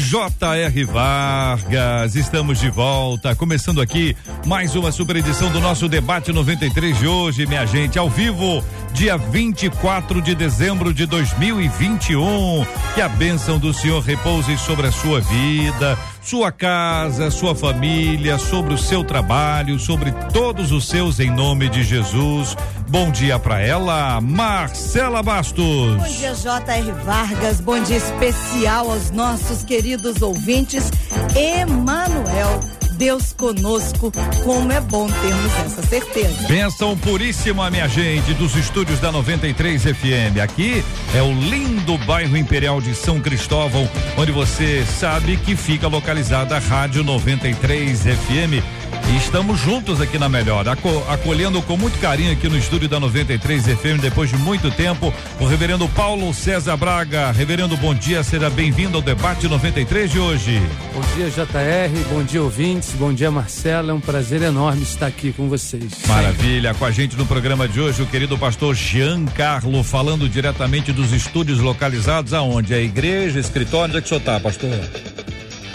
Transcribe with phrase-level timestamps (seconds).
[0.00, 0.84] J.R.
[0.84, 7.06] Vargas, estamos de volta, começando aqui mais uma super edição do nosso debate 93 de
[7.06, 8.64] hoje, minha gente, ao vivo,
[8.94, 12.64] dia 24 de dezembro de 2021.
[12.94, 18.72] Que a bênção do Senhor repouse sobre a sua vida, sua casa, sua família, sobre
[18.72, 22.56] o seu trabalho, sobre todos os seus em nome de Jesus.
[22.88, 25.96] Bom dia para ela, Marcela Bastos.
[25.96, 26.92] Bom dia, J.R.
[27.04, 27.60] Vargas.
[27.60, 30.90] Bom dia especial aos nossos queridos ouvintes.
[31.34, 32.81] Emanuel.
[32.92, 34.12] Deus conosco,
[34.44, 36.46] como é bom termos essa certeza.
[36.46, 40.40] Benção puríssima, minha gente, dos estúdios da 93 FM.
[40.42, 46.56] Aqui é o lindo bairro Imperial de São Cristóvão, onde você sabe que fica localizada
[46.56, 52.32] a Rádio 93 FM e estamos juntos aqui na Melhor, aco acolhendo com muito carinho
[52.32, 57.30] aqui no estúdio da 93 FM, depois de muito tempo, o reverendo Paulo César Braga.
[57.30, 60.62] Reverendo, bom dia, seja bem-vindo ao debate 93 de hoje.
[60.94, 63.90] Bom dia, JR, bom dia, ouvintes, bom dia, Marcela.
[63.90, 66.06] É um prazer enorme estar aqui com vocês.
[66.06, 70.92] Maravilha, com a gente no programa de hoje, o querido pastor Jean Carlo, falando diretamente
[70.92, 72.74] dos estúdios localizados aonde?
[72.74, 74.70] A igreja, escritório, onde é que o senhor está, pastor?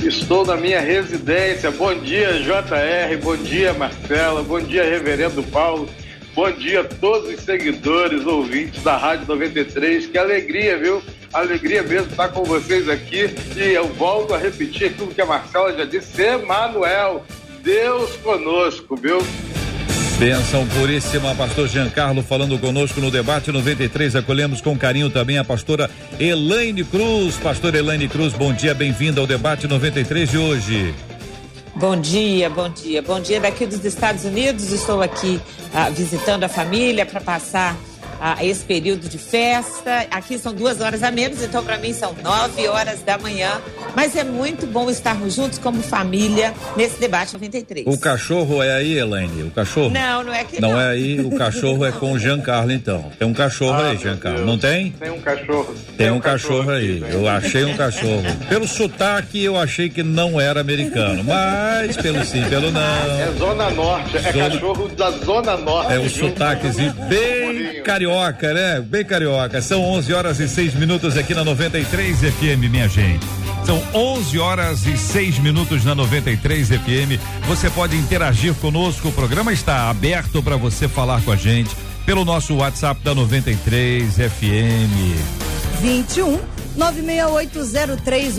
[0.03, 1.71] Estou na minha residência.
[1.71, 3.17] Bom dia, JR.
[3.21, 4.43] Bom dia, Marcela.
[4.43, 5.89] Bom dia, Reverendo Paulo.
[6.35, 10.05] Bom dia a todos os seguidores, ouvintes da Rádio 93.
[10.05, 11.01] Que alegria, viu?
[11.33, 13.30] Alegria mesmo estar com vocês aqui.
[13.56, 17.25] E eu volto a repetir aquilo que a Marcela já disse: Emanuel,
[17.64, 19.19] Deus conosco, viu?
[20.19, 24.16] Benção puríssima, pastor Giancarlo falando conosco no debate 93.
[24.16, 27.38] Acolhemos com carinho também a pastora Elaine Cruz.
[27.38, 30.96] Pastora Elaine Cruz, bom dia, bem-vinda ao debate 93 de hoje.
[31.75, 33.03] Bom dia, bom dia.
[33.03, 34.72] Bom dia daqui dos Estados Unidos.
[34.72, 35.40] Estou aqui
[35.72, 37.78] ah, visitando a família para passar
[38.19, 40.07] a esse período de festa.
[40.11, 43.61] Aqui são duas horas a menos, então para mim são nove horas da manhã.
[43.95, 47.85] Mas é muito bom estarmos juntos como família nesse debate 93.
[47.88, 49.44] O cachorro é aí, Elaine?
[49.44, 49.89] O cachorro?
[49.89, 50.72] Não, não é que não.
[50.72, 53.11] Não é aí, o cachorro é com o Giancarlo, então.
[53.17, 54.45] Tem um cachorro ah, aí, Giancarlo.
[54.45, 54.91] Não tem?
[54.91, 55.73] Tem um cachorro.
[55.73, 57.03] Tem, tem um, cachorro, cachorro aí.
[57.03, 58.23] Aqui, eu achei um cachorro.
[58.50, 61.23] Pelo sotaque, eu achei que não era americano.
[61.23, 62.81] Mas pelo sim, pelo não.
[62.81, 64.50] É Zona Norte, é Zona...
[64.50, 65.94] cachorro da Zona Norte.
[65.94, 68.79] É um sotaquezinho bem carioca carioca, né?
[68.79, 69.62] Bem carioca.
[69.62, 73.25] São 11 horas e 6 minutos aqui na 93 FM, minha gente.
[73.66, 77.19] São 11 horas e 6 minutos na 93 FM.
[77.47, 79.09] Você pode interagir conosco.
[79.09, 81.75] O programa está aberto para você falar com a gente
[82.06, 85.18] pelo nosso WhatsApp da 93 FM.
[85.81, 86.39] 21
[86.78, 88.35] 96803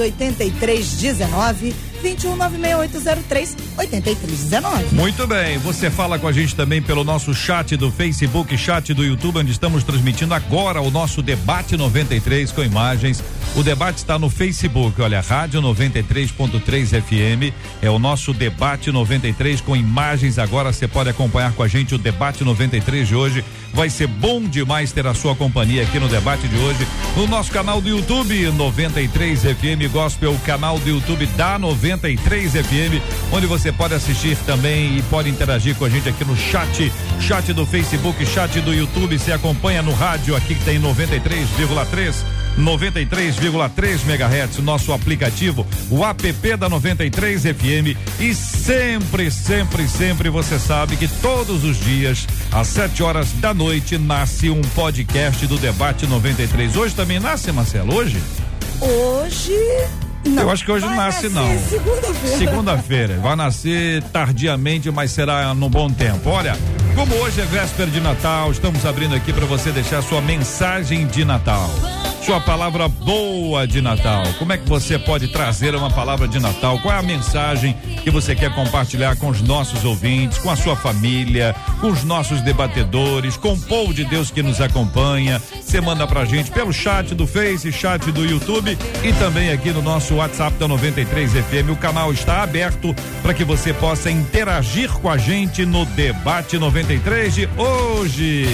[2.03, 4.95] 8319 2196803 8319.
[4.95, 9.05] Muito bem, você fala com a gente também pelo nosso chat do Facebook, chat do
[9.05, 13.23] YouTube, onde estamos transmitindo agora o nosso debate 93 com imagens.
[13.57, 19.75] O debate está no Facebook, olha, Rádio 93.3 FM, é o nosso debate 93 com
[19.75, 20.39] imagens.
[20.39, 23.45] Agora você pode acompanhar com a gente o debate 93 de hoje.
[23.73, 26.87] Vai ser bom demais ter a sua companhia aqui no debate de hoje.
[27.17, 33.33] No nosso canal do YouTube, 93 FM Gospel, canal do YouTube da 93 93 FM,
[33.33, 37.53] onde você pode assistir também e pode interagir com a gente aqui no chat, chat
[37.55, 39.19] do Facebook, chat do YouTube.
[39.19, 42.15] Se acompanha no rádio aqui que tem 93,3.
[42.59, 47.97] 93,3 MHz, nosso aplicativo, o app da 93 FM.
[48.19, 53.97] E sempre, sempre, sempre você sabe que todos os dias, às 7 horas da noite,
[53.97, 56.77] nasce um podcast do Debate 93.
[56.77, 57.95] Hoje também nasce, Marcelo?
[57.95, 58.21] Hoje?
[58.81, 59.55] Hoje
[60.25, 61.59] não, eu acho que hoje não nasce, não.
[61.59, 62.39] Segunda-feira.
[62.39, 63.19] Segunda-feira.
[63.19, 66.31] Vai nascer tardiamente, mas será no bom tempo.
[66.31, 66.57] Olha,
[66.95, 71.25] como hoje é véspera de Natal, estamos abrindo aqui para você deixar sua mensagem de
[71.25, 71.69] Natal
[72.23, 74.23] sua palavra boa de Natal.
[74.39, 76.79] Como é que você pode trazer uma palavra de Natal?
[76.81, 80.77] Qual é a mensagem que você quer compartilhar com os nossos ouvintes, com a sua
[80.77, 85.41] família, com os nossos debatedores, com o povo de Deus que nos acompanha?
[85.61, 89.83] Você manda pra gente pelo chat do Face, chat do YouTube e também aqui no
[89.83, 91.71] nosso WhatsApp da 93 FM.
[91.71, 97.35] O canal está aberto para que você possa interagir com a gente no debate 93
[97.35, 98.47] de hoje.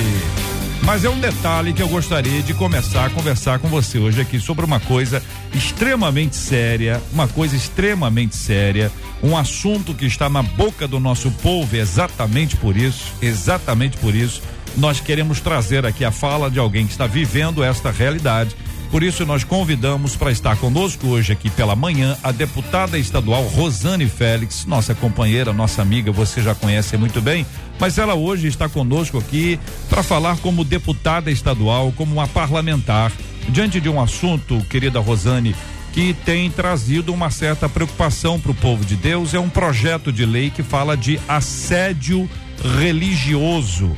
[0.83, 4.39] Mas é um detalhe que eu gostaria de começar a conversar com você hoje aqui
[4.39, 5.23] sobre uma coisa
[5.55, 8.93] extremamente séria, uma coisa extremamente séria,
[9.23, 14.43] um assunto que está na boca do nosso povo exatamente por isso, exatamente por isso.
[14.77, 18.55] Nós queremos trazer aqui a fala de alguém que está vivendo esta realidade
[18.95, 24.07] por isso, nós convidamos para estar conosco hoje aqui pela manhã a deputada estadual Rosane
[24.07, 27.45] Félix, nossa companheira, nossa amiga, você já conhece muito bem,
[27.81, 29.59] mas ela hoje está conosco aqui
[29.89, 33.11] para falar como deputada estadual, como uma parlamentar,
[33.49, 35.57] diante de um assunto, querida Rosane,
[35.93, 39.35] que tem trazido uma certa preocupação para o povo de Deus.
[39.35, 42.31] É um projeto de lei que fala de assédio
[42.79, 43.91] religioso.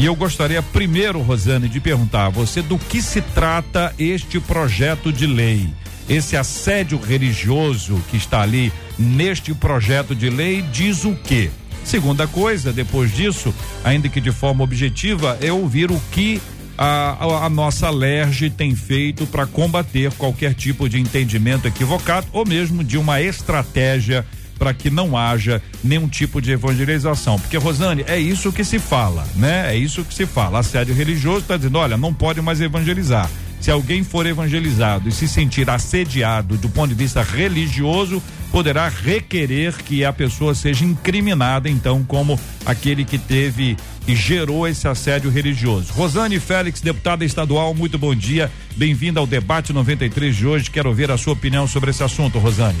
[0.00, 5.12] E eu gostaria primeiro, Rosane, de perguntar a você do que se trata este projeto
[5.12, 5.68] de lei.
[6.08, 11.50] Esse assédio religioso que está ali neste projeto de lei diz o quê?
[11.84, 13.54] Segunda coisa, depois disso,
[13.84, 16.40] ainda que de forma objetiva, é ouvir o que
[16.78, 22.82] a, a, nossa LERJ tem feito para combater qualquer tipo de entendimento equivocado ou mesmo
[22.82, 24.24] de uma estratégia
[24.60, 27.40] para que não haja nenhum tipo de evangelização.
[27.40, 29.74] Porque, Rosane, é isso que se fala, né?
[29.74, 30.58] É isso que se fala.
[30.58, 33.28] Assédio religioso está dizendo, olha, não pode mais evangelizar.
[33.60, 39.76] Se alguém for evangelizado e se sentir assediado do ponto de vista religioso, poderá requerer
[39.84, 43.76] que a pessoa seja incriminada, então, como aquele que teve
[44.08, 45.92] e gerou esse assédio religioso.
[45.92, 48.50] Rosane Félix, deputada estadual, muito bom dia.
[48.76, 50.70] Bem-vinda ao debate 93 de hoje.
[50.70, 52.78] Quero ouvir a sua opinião sobre esse assunto, Rosane.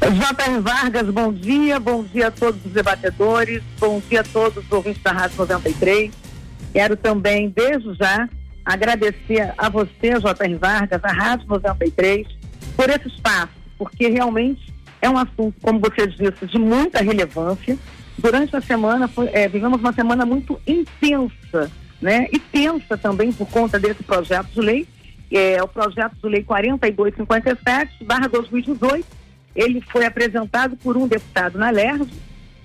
[0.00, 0.60] J.R.
[0.60, 1.80] Vargas, bom dia.
[1.80, 3.60] Bom dia a todos os debatedores.
[3.78, 6.10] Bom dia a todos os ouvintes da Rádio 93.
[6.72, 8.28] Quero também, desde já,
[8.64, 10.54] agradecer a você, J.R.
[10.56, 12.26] Vargas, a Rádio 93,
[12.76, 17.76] por esse espaço, porque realmente é um assunto, como você disse, de muita relevância.
[18.16, 21.70] Durante a semana, é, vivemos uma semana muito intensa,
[22.00, 22.28] né?
[22.32, 24.86] E tensa também por conta desse projeto de lei,
[25.30, 29.06] é o projeto de lei 4257, barra 2018.
[29.56, 32.08] Ele foi apresentado por um deputado na LERJ,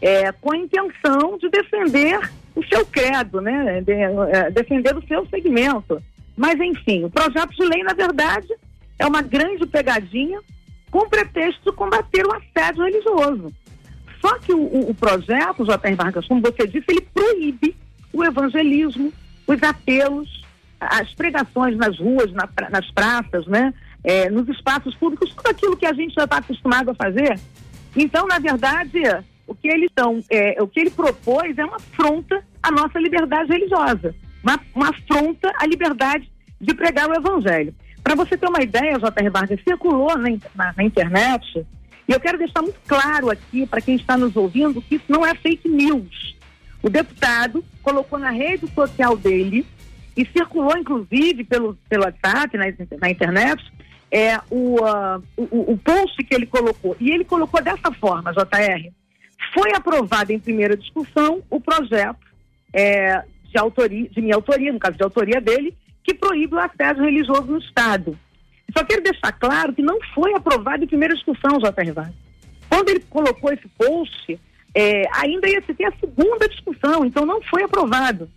[0.02, 2.20] é, com a intenção de defender
[2.58, 3.82] o seu credo, né?
[3.82, 6.02] De, é, defender o seu segmento.
[6.36, 8.48] Mas, enfim, o projeto de lei, na verdade,
[8.98, 10.40] é uma grande pegadinha
[10.90, 13.54] com pretexto de combater o assédio religioso.
[14.20, 15.96] Só que o, o, o projeto, J.R.
[15.96, 17.76] Vargas, como você disse, ele proíbe
[18.12, 19.14] o evangelismo,
[19.46, 20.44] os apelos,
[20.80, 23.72] as pregações nas ruas, na, nas praças, né?
[24.04, 27.40] É, nos espaços públicos, tudo aquilo que a gente já está acostumado a fazer.
[27.96, 29.00] Então, na verdade,
[29.48, 33.50] o que ele, tão, é, o que ele propôs é uma afronta à nossa liberdade
[33.50, 34.14] religiosa,
[34.44, 36.30] uma, uma afronta à liberdade
[36.60, 37.74] de pregar o evangelho.
[38.04, 39.30] Para você ter uma ideia, J.R.
[39.30, 41.66] Vargas, circulou na, na, na internet,
[42.08, 45.26] e eu quero deixar muito claro aqui para quem está nos ouvindo que isso não
[45.26, 46.36] é fake news.
[46.82, 49.66] O deputado colocou na rede social dele
[50.16, 52.66] e circulou, inclusive, pelo, pelo WhatsApp, na,
[53.00, 53.64] na internet,
[54.10, 56.96] é, o, uh, o, o post que ele colocou.
[57.00, 58.92] E ele colocou dessa forma, JR.
[59.54, 62.26] Foi aprovado em primeira discussão o projeto
[62.74, 67.04] é, de, autoria, de minha autoria, no caso de autoria dele, que proíbe o assédio
[67.04, 68.18] religioso no Estado.
[68.76, 71.92] Só quero deixar claro que não foi aprovado em primeira discussão, J.R.
[71.92, 72.16] Vargas.
[72.70, 74.40] Quando ele colocou esse post,
[74.76, 78.30] é, ainda ia se ter a segunda discussão, então não foi aprovado.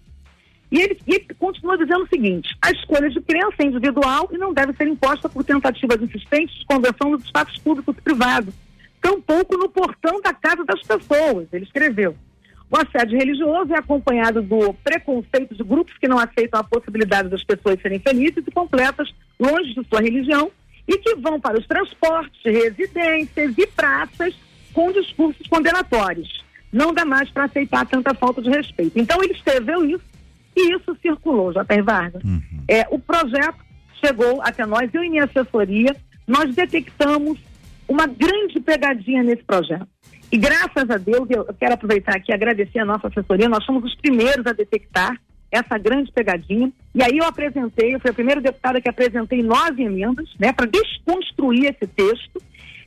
[0.70, 4.38] E ele, e ele continua dizendo o seguinte: a escolha de crença é individual e
[4.38, 8.54] não deve ser imposta por tentativas insistentes de conversão nos espaços públicos e privados
[9.00, 12.16] tampouco no portão da casa das pessoas, ele escreveu.
[12.70, 17.42] O assédio religioso é acompanhado do preconceito de grupos que não aceitam a possibilidade das
[17.42, 20.50] pessoas serem felizes e completas longe de sua religião
[20.86, 24.34] e que vão para os transportes, residências e praças
[24.72, 26.44] com discursos condenatórios.
[26.72, 28.96] Não dá mais para aceitar tanta falta de respeito.
[28.96, 30.04] Então ele escreveu isso
[30.56, 31.82] e isso circulou, J.R.
[31.82, 32.22] Vargas.
[32.22, 32.64] Uhum.
[32.68, 33.58] É, o projeto
[34.04, 35.96] chegou até nós, eu e minha assessoria,
[36.26, 37.38] nós detectamos
[37.90, 39.88] uma grande pegadinha nesse projeto.
[40.30, 43.82] E graças a Deus, eu quero aproveitar aqui e agradecer a nossa assessoria, nós fomos
[43.82, 45.20] os primeiros a detectar
[45.50, 46.70] essa grande pegadinha.
[46.94, 50.66] E aí eu apresentei, eu fui a primeira deputada que apresentei nove emendas, né, para
[50.66, 52.40] desconstruir esse texto.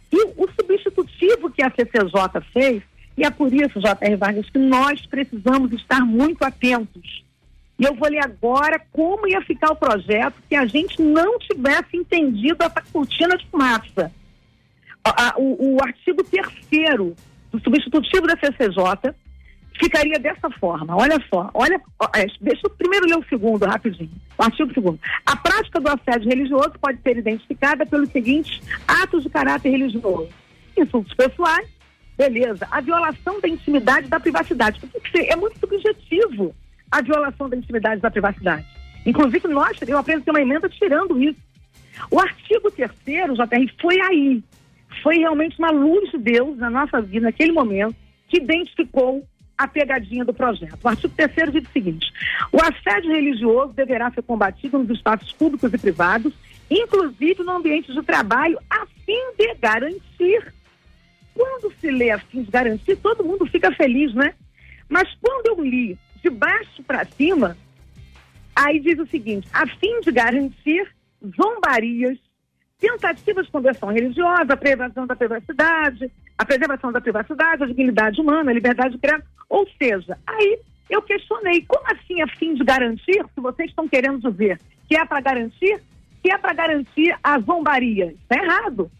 [0.09, 2.81] E o substitutivo que a CCJ fez,
[3.17, 4.15] e é por isso, J.R.
[4.15, 7.25] Vargas, que nós precisamos estar muito atentos.
[7.77, 11.97] E eu vou ler agora como ia ficar o projeto se a gente não tivesse
[11.97, 14.09] entendido essa cortina de fumaça
[15.03, 17.15] a, o, o artigo terceiro
[17.51, 19.13] do substitutivo da CCJ
[19.79, 20.95] ficaria dessa forma.
[20.95, 21.81] Olha só, olha,
[22.15, 24.11] é, deixa eu primeiro ler o segundo rapidinho.
[24.37, 24.99] O artigo segundo.
[25.25, 30.29] A prática do assédio religioso pode ser identificada pelos seguintes atos de caráter religioso:
[30.77, 31.67] insultos pessoais,
[32.17, 32.67] beleza.
[32.71, 34.79] A violação da intimidade da privacidade.
[34.79, 36.55] Porque é muito subjetivo
[36.91, 38.65] a violação da intimidade da privacidade.
[39.05, 41.39] Inclusive, nós, eu apresentei uma emenda tirando isso.
[42.09, 44.43] O artigo terceiro, JR, foi aí.
[45.01, 47.95] Foi realmente uma luz de Deus na nossa vida, naquele momento,
[48.27, 49.25] que identificou
[49.57, 50.79] a pegadinha do projeto.
[50.83, 52.11] O artigo terceiro diz o seguinte:
[52.51, 56.33] o assédio religioso deverá ser combatido nos espaços públicos e privados,
[56.69, 60.53] inclusive no ambiente de trabalho, a fim de garantir.
[61.33, 64.33] Quando se lê a fim de garantir, todo mundo fica feliz, né?
[64.87, 67.57] Mas quando eu li de baixo para cima,
[68.55, 70.87] aí diz o seguinte: a fim de garantir
[71.35, 72.17] zombarias,
[72.83, 78.51] tentativas de conversão religiosa, a preservação da privacidade, a preservação da privacidade, a dignidade humana,
[78.51, 79.25] a liberdade de criação.
[79.49, 80.59] Ou seja, aí
[80.89, 85.05] eu questionei, como assim a fim de garantir, se vocês estão querendo dizer que é
[85.05, 85.81] para garantir,
[86.21, 88.13] que é para garantir a zombaria?
[88.21, 88.91] Está errado.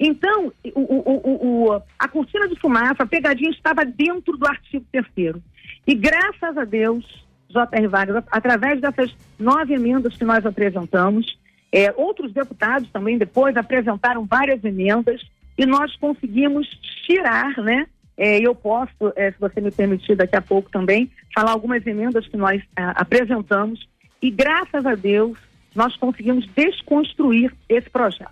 [0.00, 5.42] Então, o, o, o, a cortina de fumaça, a pegadinha estava dentro do artigo terceiro.
[5.86, 7.04] E graças a Deus,
[7.50, 7.86] J.R.
[7.86, 11.38] Vargas, através dessas nove emendas que nós apresentamos,
[11.76, 15.20] é, outros deputados também depois apresentaram várias emendas
[15.58, 16.66] e nós conseguimos
[17.04, 17.86] tirar, né?
[18.16, 22.26] É, eu posso, é, se você me permitir, daqui a pouco também, falar algumas emendas
[22.28, 23.86] que nós é, apresentamos
[24.22, 25.36] e graças a Deus
[25.74, 28.30] nós conseguimos desconstruir esse projeto.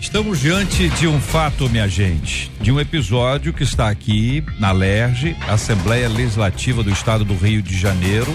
[0.00, 5.36] Estamos diante de um fato, minha gente, de um episódio que está aqui na LERJ,
[5.48, 8.34] Assembleia Legislativa do Estado do Rio de Janeiro.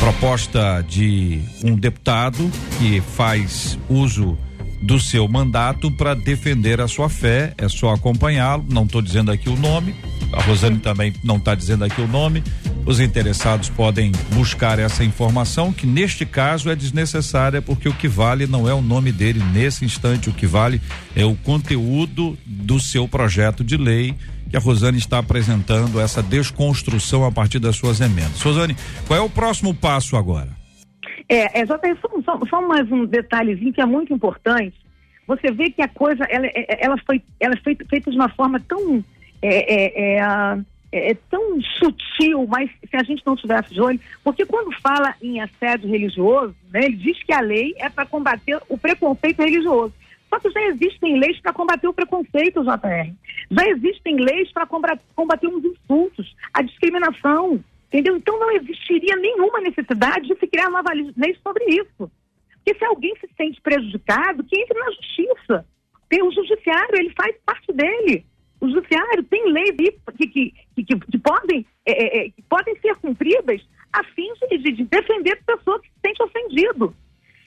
[0.00, 4.38] Proposta de um deputado que faz uso
[4.80, 8.64] do seu mandato para defender a sua fé, é só acompanhá-lo.
[8.70, 9.94] Não estou dizendo aqui o nome,
[10.32, 12.42] a Rosane também não está dizendo aqui o nome.
[12.86, 18.46] Os interessados podem buscar essa informação, que neste caso é desnecessária, porque o que vale
[18.46, 20.80] não é o nome dele nesse instante, o que vale
[21.14, 24.14] é o conteúdo do seu projeto de lei
[24.48, 28.40] que a Rosane está apresentando essa desconstrução a partir das suas emendas.
[28.40, 28.76] Rosane,
[29.06, 30.48] qual é o próximo passo agora?
[31.28, 31.78] É, é só,
[32.24, 34.74] só, só mais um detalhezinho que é muito importante.
[35.26, 38.58] Você vê que a coisa ela, é, ela foi, ela foi feita de uma forma
[38.60, 39.04] tão
[39.42, 44.46] é, é, é, é, tão sutil, mas se a gente não tivesse de olho, porque
[44.46, 48.78] quando fala em assédio religioso, né, ele diz que a lei é para combater o
[48.78, 49.92] preconceito religioso.
[50.28, 53.12] Só que já existem leis para combater o preconceito, JR.
[53.50, 58.16] Já existem leis para combater os insultos, a discriminação, entendeu?
[58.16, 60.82] Então não existiria nenhuma necessidade de se criar uma
[61.16, 62.10] lei sobre isso.
[62.56, 65.66] Porque se alguém se sente prejudicado, que entre na justiça.
[66.08, 68.24] Tem o judiciário, ele faz parte dele.
[68.60, 69.70] O judiciário tem leis
[70.16, 74.58] que, que, que, que podem, é, é, é, que podem ser cumpridas a fim de,
[74.58, 76.94] de, de defender a pessoa que se sente ofendido.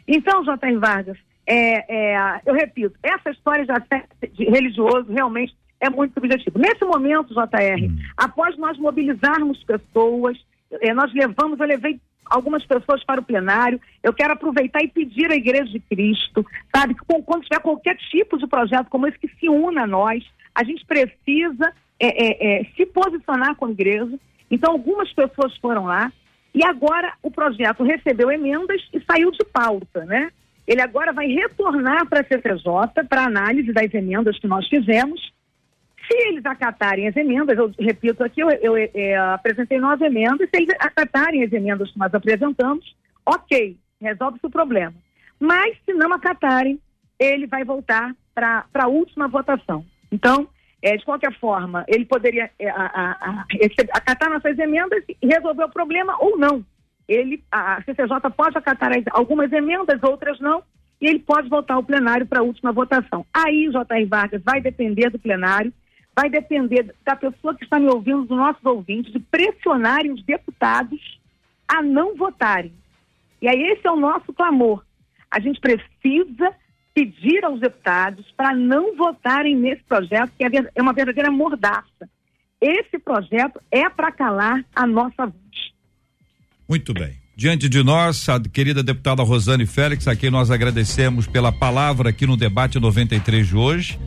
[0.08, 0.78] Então, J.R.
[0.78, 1.18] Vargas,
[1.52, 6.58] é, é, eu repito, essa história de, religioso realmente é muito subjetivo.
[6.58, 7.98] Nesse momento, JR, hum.
[8.16, 10.38] após nós mobilizarmos pessoas,
[10.80, 13.82] é, nós levamos, eu levei algumas pessoas para o plenário.
[14.02, 18.38] Eu quero aproveitar e pedir à Igreja de Cristo, sabe, que quando tiver qualquer tipo
[18.38, 20.24] de projeto como esse, que se una a nós.
[20.56, 24.18] A gente precisa é, é, é, se posicionar com a igreja.
[24.50, 26.12] Então, algumas pessoas foram lá
[26.54, 30.32] e agora o projeto recebeu emendas e saiu de pauta, né?
[30.68, 35.34] Ele agora vai retornar para a CCJ para análise das emendas que nós fizemos.
[36.10, 40.62] Se eles acatarem as emendas, eu repito aqui, eu, eu, é, apresentei nove emendas, se
[40.62, 44.94] eles acatarem as emendas que nós apresentamos, ok, resolve-se o problema.
[45.40, 46.80] Mas se não acatarem,
[47.20, 49.86] ele vai voltar para a última votação.
[50.12, 50.48] Então,
[50.82, 53.46] é, de qualquer forma, ele poderia é, a, a, a,
[53.94, 56.66] acatar nossas emendas e resolver o problema ou não.
[57.12, 60.64] Ele, a CCJ pode acatar algumas emendas, outras não,
[61.02, 63.26] e ele pode voltar ao plenário para a última votação.
[63.34, 64.06] Aí, J.R.
[64.06, 65.74] Vargas, vai depender do plenário,
[66.16, 71.20] vai depender da pessoa que está me ouvindo, dos nossos ouvintes, de pressionarem os deputados
[71.68, 72.72] a não votarem.
[73.42, 74.82] E aí, esse é o nosso clamor.
[75.30, 76.56] A gente precisa
[76.94, 82.10] pedir aos deputados para não votarem nesse projeto, que é, é uma verdadeira mordaça.
[82.62, 85.71] Esse projeto é para calar a nossa voz.
[86.72, 87.12] Muito bem.
[87.36, 92.26] Diante de nós, a querida deputada Rosane Félix, a quem nós agradecemos pela palavra aqui
[92.26, 94.00] no debate 93 de hoje.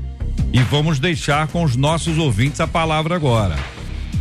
[0.51, 3.55] E vamos deixar com os nossos ouvintes a palavra agora.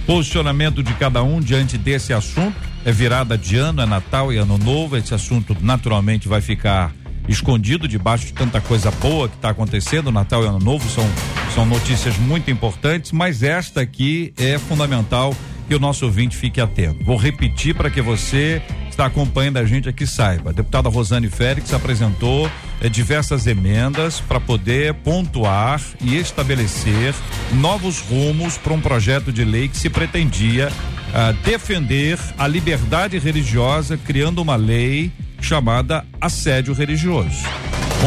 [0.05, 2.57] Posicionamento de cada um diante desse assunto.
[2.83, 4.97] É virada de ano, é Natal e Ano Novo.
[4.97, 6.93] Esse assunto naturalmente vai ficar
[7.29, 10.11] escondido debaixo de tanta coisa boa que está acontecendo.
[10.11, 11.09] Natal e Ano Novo são,
[11.55, 15.33] são notícias muito importantes, mas esta aqui é fundamental
[15.67, 17.03] que o nosso ouvinte fique atento.
[17.03, 20.51] Vou repetir para que você está acompanhando a gente aqui saiba.
[20.51, 22.49] A deputada Rosane Félix apresentou
[22.81, 27.13] eh, diversas emendas para poder pontuar e estabelecer
[27.53, 30.71] novos rumos para um projeto de lei que se pretendia
[31.13, 37.43] ah, defender a liberdade religiosa, criando uma lei chamada assédio religioso,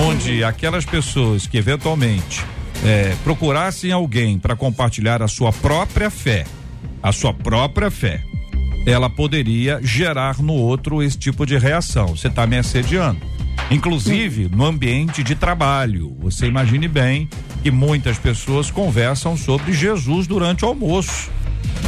[0.05, 2.45] onde aquelas pessoas que eventualmente
[2.85, 6.45] eh, procurassem alguém para compartilhar a sua própria fé,
[7.03, 8.23] a sua própria fé,
[8.87, 12.09] ela poderia gerar no outro esse tipo de reação.
[12.09, 13.21] Você está me assediando.
[13.71, 16.17] Inclusive no ambiente de trabalho.
[16.21, 17.29] Você imagine bem
[17.63, 21.31] que muitas pessoas conversam sobre Jesus durante o almoço.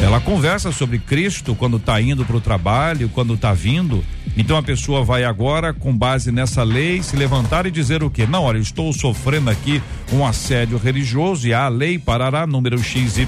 [0.02, 4.04] Ela conversa sobre Cristo quando está indo para o trabalho, quando está vindo.
[4.38, 8.24] Então a pessoa vai agora, com base nessa lei, se levantar e dizer o quê?
[8.24, 13.26] Não, olha, estou sofrendo aqui um assédio religioso e a lei parará número XYZ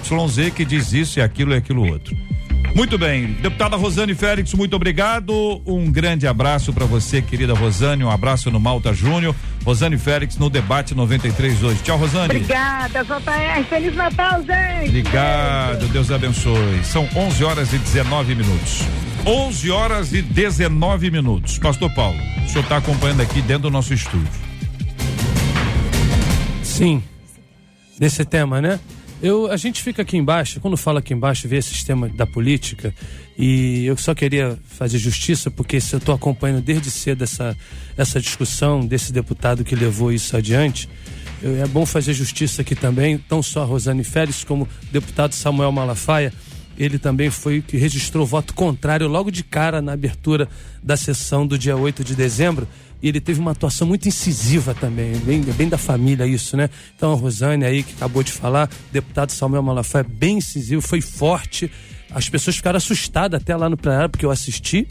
[0.54, 2.16] que diz isso e aquilo e aquilo outro.
[2.76, 5.60] Muito bem, deputada Rosane Félix, muito obrigado.
[5.66, 8.04] Um grande abraço para você, querida Rosane.
[8.04, 9.34] Um abraço no Malta Júnior.
[9.64, 11.80] Rosane Félix no debate 93 hoje.
[11.82, 12.36] Tchau, Rosane.
[12.36, 13.64] Obrigada, JR.
[13.68, 14.88] Feliz Natal, gente.
[14.88, 16.84] Obrigado, Deus abençoe.
[16.84, 18.84] São 11 horas e 19 minutos.
[19.26, 21.58] 11 horas e 19 minutos.
[21.58, 24.28] Pastor Paulo, o senhor está acompanhando aqui dentro do nosso estúdio.
[26.62, 27.02] Sim,
[27.98, 28.80] desse tema, né?
[29.22, 32.94] Eu, a gente fica aqui embaixo, quando fala aqui embaixo, vê esse sistema da política,
[33.36, 37.54] e eu só queria fazer justiça, porque eu estou acompanhando desde cedo essa,
[37.98, 40.88] essa discussão desse deputado que levou isso adiante,
[41.42, 45.34] eu, é bom fazer justiça aqui também, não só a Rosane Félix, como o deputado
[45.34, 46.32] Samuel Malafaia,
[46.82, 50.48] ele também foi que registrou voto contrário logo de cara na abertura
[50.82, 52.66] da sessão do dia 8 de dezembro,
[53.02, 56.70] e ele teve uma atuação muito incisiva também, bem, bem da família isso, né?
[56.96, 61.70] Então a Rosane aí que acabou de falar, deputado Samuel Malafaia, bem incisivo, foi forte.
[62.10, 64.88] As pessoas ficaram assustadas até lá no plenário, porque eu assisti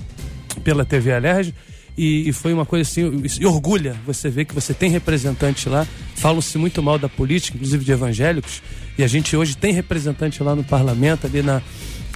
[0.64, 1.54] pela TV Alerj.
[1.98, 5.86] E, e, foi uma coisa assim, e orgulha você ver que você tem representante lá,
[6.16, 8.62] falam-se muito mal da política, inclusive de evangélicos,
[8.98, 11.62] e a gente hoje tem representante lá no parlamento, ali na,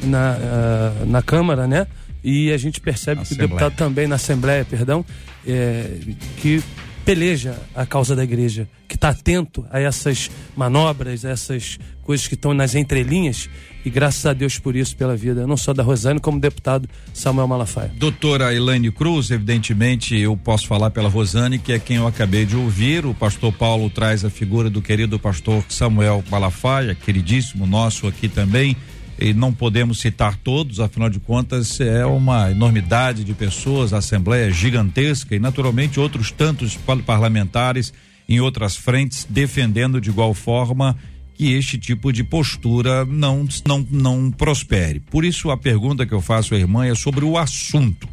[0.04, 1.88] na, uh, na Câmara, né?
[2.24, 5.06] E a gente percebe que o deputado também, na Assembleia, perdão,
[5.46, 5.98] é,
[6.38, 6.64] que
[7.06, 12.36] peleja a causa da igreja, que está atento a essas manobras, a essas coisas que
[12.36, 13.50] estão nas entrelinhas.
[13.86, 17.48] E graças a Deus por isso, pela vida, não só da Rosane, como deputado Samuel
[17.48, 17.92] Malafaia.
[17.98, 22.56] Doutora Elaine Cruz, evidentemente eu posso falar pela Rosane, que é quem eu acabei de
[22.56, 23.06] ouvir.
[23.06, 28.78] O pastor Paulo traz a figura do querido pastor Samuel Malafaia, queridíssimo nosso aqui também
[29.20, 34.50] e não podemos citar todos, afinal de contas é uma enormidade de pessoas, a Assembleia
[34.50, 37.94] é gigantesca e naturalmente outros tantos parlamentares
[38.28, 40.98] em outras frentes defendendo de igual forma
[41.36, 45.00] que este tipo de postura não não não prospere.
[45.00, 48.08] Por isso a pergunta que eu faço à irmã é sobre o assunto.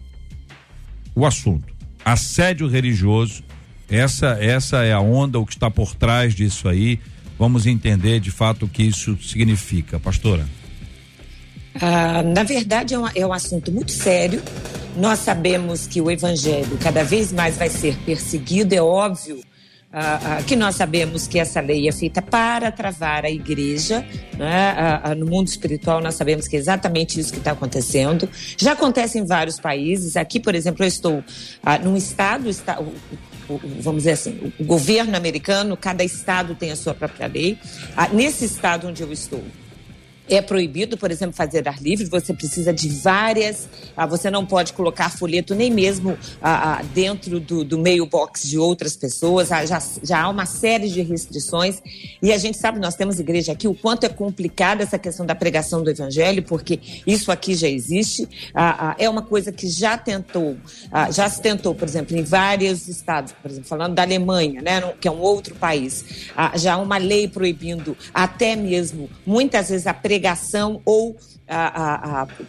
[1.15, 1.73] O assunto.
[2.05, 3.43] Assédio religioso.
[3.89, 6.99] Essa essa é a onda o que está por trás disso aí.
[7.39, 10.47] Vamos entender de fato o que isso significa, pastora.
[11.81, 14.43] Ah, na verdade, é um, é um assunto muito sério.
[14.97, 19.41] Nós sabemos que o evangelho cada vez mais vai ser perseguido, é óbvio.
[19.93, 24.07] Ah, ah, que nós sabemos que essa lei é feita para travar a igreja,
[24.39, 24.75] né?
[25.03, 28.29] Ah, no mundo espiritual nós sabemos que é exatamente isso que está acontecendo.
[28.57, 30.17] Já acontece em vários países.
[30.17, 31.25] Aqui, por exemplo, eu estou
[31.83, 32.79] num estado, está,
[33.81, 37.59] vamos dizer assim, o governo americano, cada estado tem a sua própria lei.
[38.13, 39.43] nesse estado onde eu estou,
[40.31, 44.73] é proibido, por exemplo, fazer ar livre, você precisa de várias, ah, você não pode
[44.73, 49.83] colocar folheto nem mesmo ah, ah, dentro do, do mailbox de outras pessoas, ah, já,
[50.03, 51.83] já há uma série de restrições.
[52.23, 55.35] E a gente sabe, nós temos igreja aqui, o quanto é complicada essa questão da
[55.35, 59.99] pregação do evangelho, porque isso aqui já existe, ah, ah, é uma coisa que já
[59.99, 60.57] tentou,
[61.13, 65.09] já se tentou, por exemplo, em vários estados, por exemplo, falando da Alemanha, né, que
[65.09, 66.05] é um outro país,
[66.55, 71.17] já há uma lei proibindo até mesmo, muitas vezes, a pregação pregação ou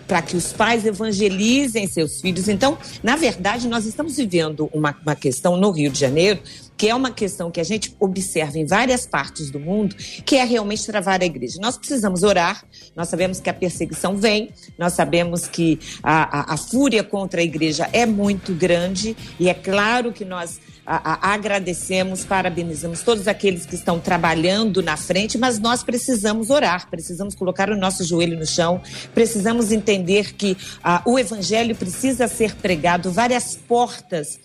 [0.08, 2.48] para que os pais evangelizem seus filhos.
[2.48, 6.40] Então, na verdade, nós estamos vivendo uma, uma questão no Rio de Janeiro
[6.78, 10.44] que é uma questão que a gente observa em várias partes do mundo, que é
[10.44, 11.60] realmente travar a igreja.
[11.62, 16.58] Nós precisamos orar, nós sabemos que a perseguição vem, nós sabemos que a, a, a
[16.58, 22.26] fúria contra a igreja é muito grande, e é claro que nós a, a, agradecemos,
[22.26, 27.78] parabenizamos todos aqueles que estão trabalhando na frente, mas nós precisamos orar, precisamos colocar o
[27.78, 28.82] nosso joelho no chão,
[29.14, 30.58] precisamos entender que
[31.06, 34.40] o evangelho precisa ser pregado, várias portas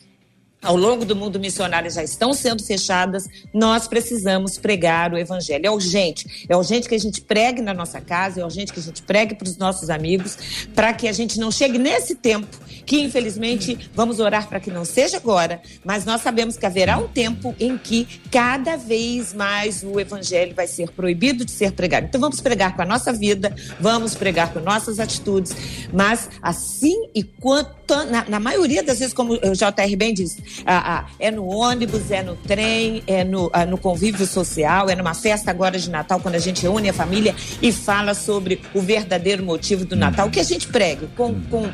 [0.66, 5.66] ao longo do mundo missionário já estão sendo fechadas, nós precisamos pregar o evangelho.
[5.66, 6.46] É urgente.
[6.48, 9.34] É urgente que a gente pregue na nossa casa, é urgente que a gente pregue
[9.34, 10.36] para os nossos amigos,
[10.74, 14.84] para que a gente não chegue nesse tempo que infelizmente vamos orar para que não
[14.84, 19.98] seja agora, mas nós sabemos que haverá um tempo em que cada vez mais o
[19.98, 22.06] evangelho vai ser proibido de ser pregado.
[22.06, 25.54] Então vamos pregar com a nossa vida, vamos pregar com nossas atitudes,
[25.92, 27.76] mas assim e quanto
[28.08, 32.10] na, na maioria das vezes, como o JR bem disse, ah, ah, é no ônibus,
[32.10, 36.20] é no trem, é no, ah, no convívio social, é numa festa agora de Natal,
[36.20, 40.40] quando a gente reúne a família e fala sobre o verdadeiro motivo do Natal, que
[40.40, 41.70] a gente pregue com, com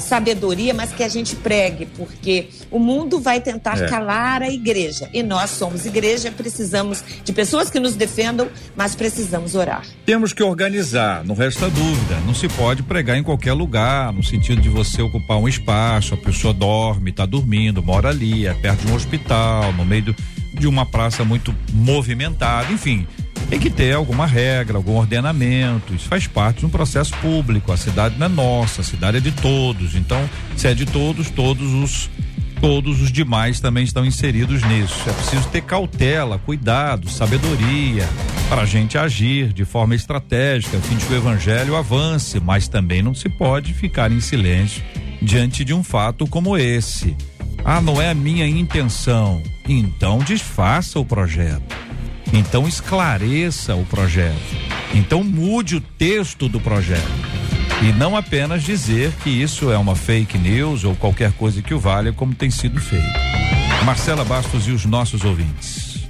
[0.00, 3.86] sabedoria, mas que a gente pregue, porque o mundo vai tentar é.
[3.86, 5.08] calar a igreja.
[5.12, 9.82] E nós somos igreja, precisamos de pessoas que nos defendam, mas precisamos orar.
[10.06, 12.20] Temos que organizar, não resta dúvida.
[12.26, 16.16] Não se pode pregar em qualquer lugar, no sentido de você ocupar um espaço, a
[16.16, 18.23] pessoa dorme, está dormindo, mora ali,
[18.60, 20.14] perto de um hospital, no meio
[20.52, 23.06] de uma praça muito movimentada, enfim
[23.48, 25.94] tem que ter alguma regra, algum ordenamento.
[25.94, 27.72] Isso faz parte de um processo público.
[27.72, 29.94] A cidade não é nossa, a cidade é de todos.
[29.94, 32.10] Então, se é de todos, todos os
[32.60, 34.94] todos os demais também estão inseridos nisso.
[35.06, 38.08] É preciso ter cautela, cuidado, sabedoria
[38.48, 42.66] para a gente agir de forma estratégica, a fim de que o evangelho avance, mas
[42.66, 44.82] também não se pode ficar em silêncio
[45.20, 47.14] diante de um fato como esse.
[47.64, 49.42] Ah, não é a minha intenção.
[49.66, 51.74] Então desfaça o projeto.
[52.30, 54.34] Então esclareça o projeto.
[54.94, 57.00] Então mude o texto do projeto.
[57.82, 61.78] E não apenas dizer que isso é uma fake news ou qualquer coisa que o
[61.78, 63.04] valha, como tem sido feito.
[63.84, 66.04] Marcela Bastos e os nossos ouvintes.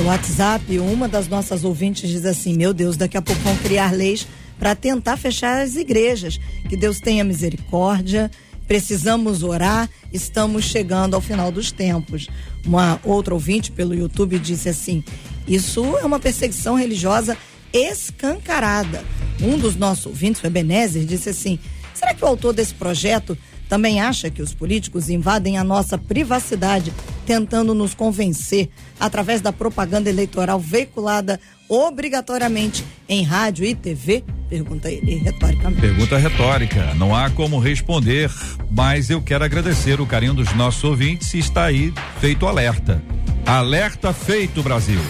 [0.00, 3.92] O WhatsApp, uma das nossas ouvintes diz assim: Meu Deus, daqui a pouco vão criar
[3.92, 4.26] leis
[4.58, 6.38] para tentar fechar as igrejas.
[6.68, 8.30] Que Deus tenha misericórdia.
[8.66, 12.28] Precisamos orar, estamos chegando ao final dos tempos.
[12.64, 15.04] Uma outra ouvinte pelo YouTube disse assim:
[15.46, 17.36] isso é uma perseguição religiosa
[17.72, 19.04] escancarada.
[19.40, 21.58] Um dos nossos ouvintes, o Ebenezer, disse assim:
[21.94, 26.92] será que o autor desse projeto também acha que os políticos invadem a nossa privacidade,
[27.26, 34.22] tentando nos convencer através da propaganda eleitoral veiculada obrigatoriamente em rádio e TV?
[34.48, 35.80] Pergunta ele retoricamente.
[35.80, 36.94] Pergunta retórica.
[36.94, 38.30] Não há como responder,
[38.70, 43.02] mas eu quero agradecer o carinho dos nossos ouvintes e está aí feito alerta.
[43.44, 45.00] Alerta feito, Brasil.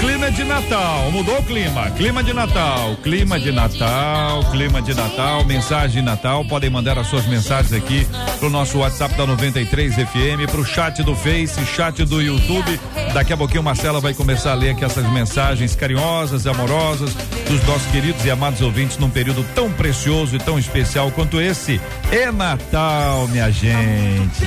[0.00, 1.90] Clima de Natal, mudou o clima.
[1.90, 6.44] Clima de Natal, clima de Natal, clima de Natal, mensagem de Natal.
[6.46, 8.06] Podem mandar as suas mensagens aqui
[8.38, 12.80] pro nosso WhatsApp da 93 FM, pro chat do Face, chat do YouTube.
[13.12, 17.14] Daqui a pouquinho Marcela vai começar a ler aqui essas mensagens carinhosas e amorosas
[17.46, 21.78] dos nossos queridos e amados ouvintes num período tão precioso e tão especial quanto esse.
[22.10, 24.46] É Natal, minha gente.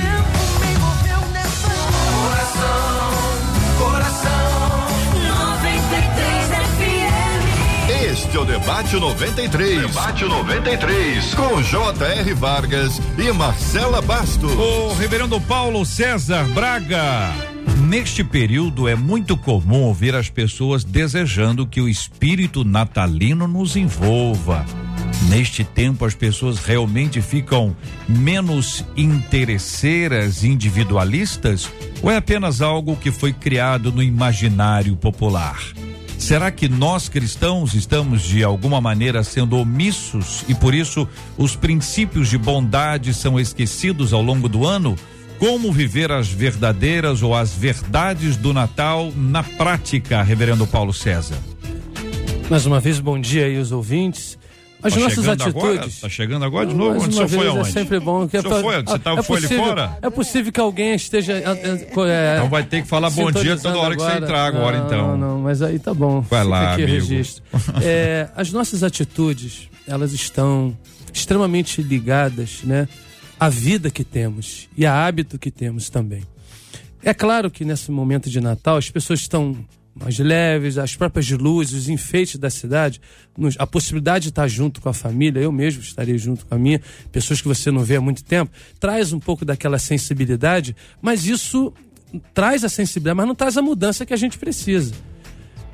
[8.84, 9.80] Debate 93.
[9.80, 11.34] Debate 93.
[11.34, 12.34] Com J.R.
[12.34, 14.52] Vargas e Marcela Bastos.
[14.52, 17.32] O reverendo Paulo César Braga.
[17.88, 24.66] Neste período é muito comum ouvir as pessoas desejando que o espírito natalino nos envolva.
[25.30, 27.74] Neste tempo, as pessoas realmente ficam
[28.06, 35.58] menos interesseiras, individualistas, ou é apenas algo que foi criado no imaginário popular?
[36.24, 41.06] Será que nós cristãos estamos de alguma maneira sendo omissos e por isso
[41.36, 44.96] os princípios de bondade são esquecidos ao longo do ano?
[45.38, 51.36] Como viver as verdadeiras ou as verdades do Natal na prática, Reverendo Paulo César?
[52.48, 54.38] Mais uma vez, bom dia aí os ouvintes.
[54.84, 55.94] As tá nossas atitudes.
[55.94, 57.02] Está chegando agora de novo?
[57.02, 57.68] Onde você foi é aonde?
[57.68, 58.28] É sempre bom.
[58.28, 58.82] Que é foi?
[58.82, 59.98] Você tá, é foi possível, ali fora?
[60.02, 61.32] É possível que alguém esteja.
[61.32, 63.96] É, é, então vai ter que falar bom dia toda hora agora.
[63.96, 65.08] que você entrar agora, não, então.
[65.08, 66.20] Não, não, mas aí tá bom.
[66.20, 66.98] Vai Fica lá, aqui amigo.
[66.98, 67.42] registro.
[67.82, 70.76] é, as nossas atitudes, elas estão
[71.12, 72.86] extremamente ligadas, né?
[73.38, 76.22] a vida que temos e a hábito que temos também.
[77.02, 79.56] É claro que nesse momento de Natal as pessoas estão
[79.94, 83.00] mais leves, as próprias luzes, os enfeites da cidade,
[83.58, 86.80] a possibilidade de estar junto com a família, eu mesmo estaria junto com a minha,
[87.12, 91.72] pessoas que você não vê há muito tempo, traz um pouco daquela sensibilidade, mas isso
[92.32, 94.92] traz a sensibilidade, mas não traz a mudança que a gente precisa.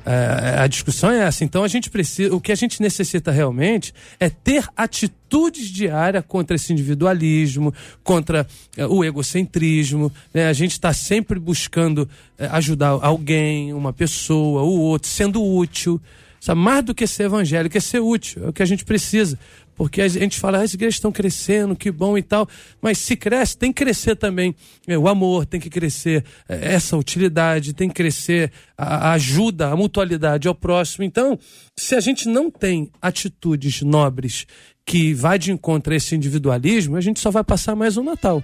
[0.05, 1.43] É, a discussão é essa.
[1.43, 6.55] Então a gente precisa, o que a gente necessita realmente é ter atitudes diárias contra
[6.55, 10.11] esse individualismo, contra é, o egocentrismo.
[10.33, 10.47] Né?
[10.47, 16.01] A gente está sempre buscando é, ajudar alguém, uma pessoa, o outro, sendo útil.
[16.39, 19.37] Sabe, mais do que ser evangélico, é ser útil, é o que a gente precisa.
[19.81, 22.47] Porque a gente fala, ah, as igrejas estão crescendo, que bom e tal.
[22.79, 24.53] Mas se cresce, tem que crescer também
[24.85, 29.75] é, o amor, tem que crescer é, essa utilidade, tem que crescer a, ajuda, a
[29.75, 31.03] mutualidade ao próximo.
[31.03, 31.35] Então,
[31.75, 34.45] se a gente não tem atitudes nobres
[34.85, 38.43] que vai de encontro a esse individualismo, a gente só vai passar mais um Natal.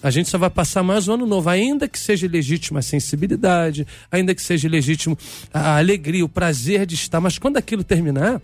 [0.00, 3.84] A gente só vai passar mais um ano novo, ainda que seja legítima a sensibilidade,
[4.08, 5.18] ainda que seja legítimo
[5.52, 8.40] a alegria, o prazer de estar, mas quando aquilo terminar,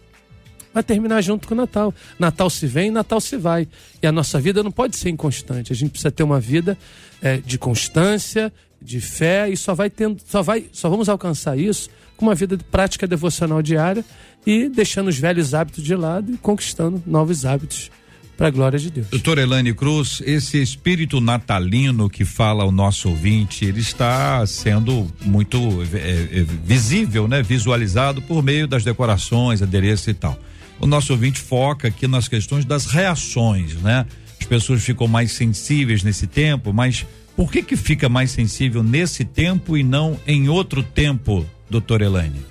[0.73, 1.95] vai terminar junto com o Natal.
[2.19, 3.69] Natal se vem, Natal se vai.
[4.03, 5.73] E a nossa vida não pode ser inconstante.
[5.73, 6.77] A gente precisa ter uma vida
[7.21, 11.89] é, de constância, de fé, e só vai tendo, só vai, só vamos alcançar isso
[12.17, 14.05] com uma vida de prática devocional diária
[14.47, 17.91] e deixando os velhos hábitos de lado e conquistando novos hábitos
[18.37, 19.09] para a glória de Deus.
[19.09, 25.59] Doutor Elane Cruz, esse espírito natalino que fala o nosso ouvinte, ele está sendo muito
[25.95, 27.43] é, é, visível, né?
[27.43, 30.37] Visualizado por meio das decorações, adereços e tal.
[30.83, 34.05] O nosso ouvinte foca aqui nas questões das reações, né?
[34.41, 39.25] As pessoas ficam mais sensíveis nesse tempo, mas por que que fica mais sensível nesse
[39.25, 42.45] tempo e não em outro tempo, doutor Elane?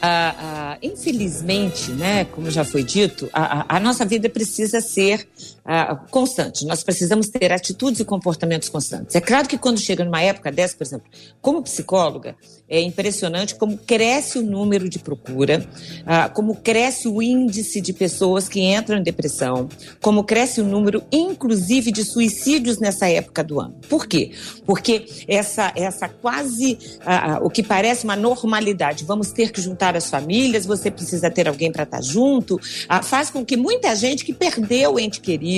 [0.00, 5.28] Ah, ah, infelizmente, né, como já foi dito, a, a nossa vida precisa ser
[5.64, 6.66] ah, constante.
[6.66, 9.14] Nós precisamos ter atitudes e comportamentos constantes.
[9.14, 11.06] É claro que quando chega numa época dessa, por exemplo,
[11.40, 12.34] como psicóloga,
[12.68, 15.64] é impressionante como cresce o número de procura,
[16.04, 19.68] ah, como cresce o índice de pessoas que entram em depressão,
[20.00, 23.76] como cresce o número, inclusive, de suicídios nessa época do ano.
[23.88, 24.32] Por quê?
[24.66, 29.96] Porque essa, essa quase ah, ah o que parece uma normalidade, vamos ter que juntar
[29.96, 34.24] as famílias, você precisa ter alguém para estar junto, ah, faz com que muita gente
[34.24, 35.51] que perdeu o ente querido,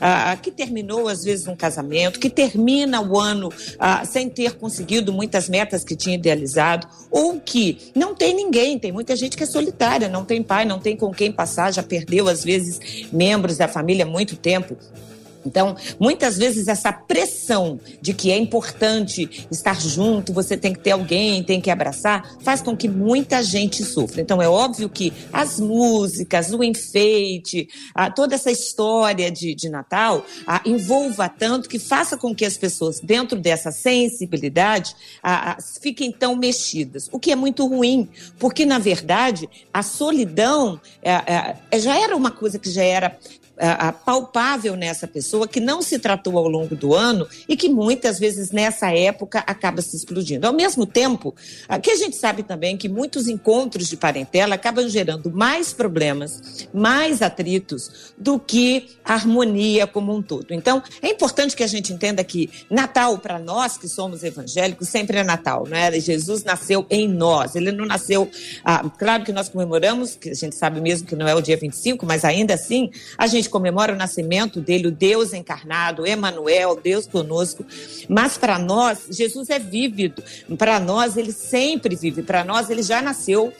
[0.00, 3.50] ah, que terminou às vezes um casamento, que termina o ano
[4.06, 9.14] sem ter conseguido muitas metas que tinha idealizado, ou que não tem ninguém, tem muita
[9.16, 12.44] gente que é solitária, não tem pai, não tem com quem passar, já perdeu às
[12.44, 14.76] vezes membros da família há muito tempo.
[15.44, 20.92] Então, muitas vezes essa pressão de que é importante estar junto, você tem que ter
[20.92, 24.20] alguém, tem que abraçar, faz com que muita gente sofra.
[24.20, 27.68] Então, é óbvio que as músicas, o enfeite,
[28.14, 30.24] toda essa história de, de Natal
[30.64, 34.94] envolva tanto que faça com que as pessoas, dentro dessa sensibilidade,
[35.80, 37.08] fiquem tão mexidas.
[37.12, 41.12] O que é muito ruim, porque, na verdade, a solidão é,
[41.70, 43.18] é, já era uma coisa que já era
[44.04, 48.50] palpável nessa pessoa que não se tratou ao longo do ano e que muitas vezes
[48.50, 50.46] nessa época acaba se explodindo.
[50.46, 51.34] Ao mesmo tempo,
[51.82, 57.22] que a gente sabe também que muitos encontros de parentela acabam gerando mais problemas, mais
[57.22, 60.46] atritos do que harmonia como um todo.
[60.50, 65.18] Então, é importante que a gente entenda que Natal para nós que somos evangélicos sempre
[65.18, 65.92] é Natal, não é?
[66.00, 67.54] Jesus nasceu em nós.
[67.54, 68.30] Ele não nasceu,
[68.64, 71.56] ah, claro que nós comemoramos, que a gente sabe mesmo que não é o dia
[71.56, 76.78] 25, mas ainda assim, a gente gente comemora o nascimento dele, o Deus encarnado, Emanuel,
[76.82, 77.66] Deus conosco.
[78.08, 80.22] Mas para nós, Jesus é vívido.
[80.56, 82.22] Para nós, ele sempre vive.
[82.22, 83.52] Para nós, ele já nasceu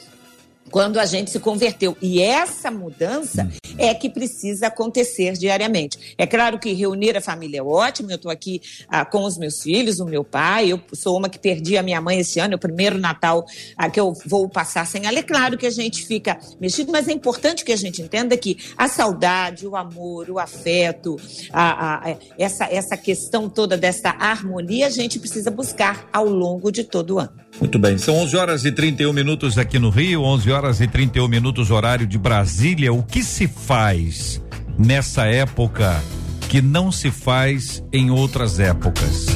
[0.71, 1.95] quando a gente se converteu.
[2.01, 6.15] E essa mudança é que precisa acontecer diariamente.
[6.17, 9.61] É claro que reunir a família é ótimo, eu estou aqui ah, com os meus
[9.61, 12.55] filhos, o meu pai, eu sou uma que perdi a minha mãe esse ano, é
[12.55, 13.45] o primeiro Natal
[13.77, 15.19] ah, que eu vou passar sem ela.
[15.19, 18.57] É claro que a gente fica mexido, mas é importante que a gente entenda que
[18.77, 21.17] a saudade, o amor, o afeto,
[21.51, 26.83] a, a, essa, essa questão toda dessa harmonia, a gente precisa buscar ao longo de
[26.83, 27.42] todo o ano.
[27.59, 31.27] Muito bem, são 11 horas e 31 minutos aqui no Rio, 11 horas e 31
[31.27, 32.91] minutos horário de Brasília.
[32.91, 34.41] O que se faz
[34.77, 36.01] nessa época
[36.49, 39.27] que não se faz em outras épocas?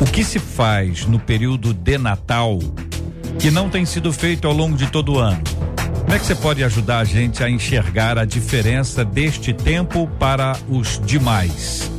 [0.00, 2.58] O que se faz no período de Natal
[3.38, 5.42] que não tem sido feito ao longo de todo o ano?
[6.00, 10.56] Como é que você pode ajudar a gente a enxergar a diferença deste tempo para
[10.68, 11.90] os demais?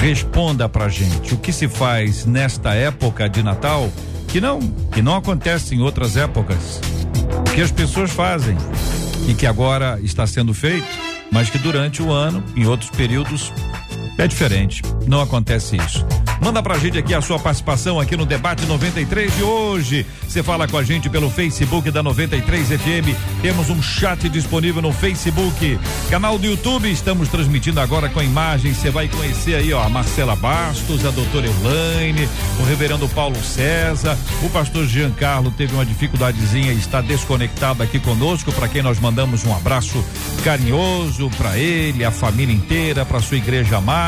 [0.00, 1.32] Responda pra gente.
[1.34, 3.90] O que se faz nesta época de Natal
[4.28, 4.60] que não,
[4.92, 6.80] que não acontece em outras épocas.
[7.54, 8.56] Que as pessoas fazem
[9.26, 10.86] e que agora está sendo feito,
[11.32, 13.52] mas que durante o ano, em outros períodos,
[14.18, 14.82] é diferente.
[15.06, 16.04] Não acontece isso.
[16.40, 20.06] Manda pra gente aqui a sua participação aqui no debate 93 de hoje.
[20.26, 23.40] Você fala com a gente pelo Facebook da 93 FM.
[23.42, 25.78] Temos um chat disponível no Facebook,
[26.10, 26.90] canal do YouTube.
[26.90, 28.76] Estamos transmitindo agora com imagens.
[28.76, 32.28] Você vai conhecer aí, ó, a Marcela Bastos, a doutora Elaine,
[32.60, 38.52] o reverendo Paulo César, o pastor Giancarlo teve uma dificuldadezinha e está desconectado aqui conosco,
[38.52, 40.04] para quem nós mandamos um abraço
[40.44, 44.07] carinhoso para ele, a família inteira, para sua igreja amada.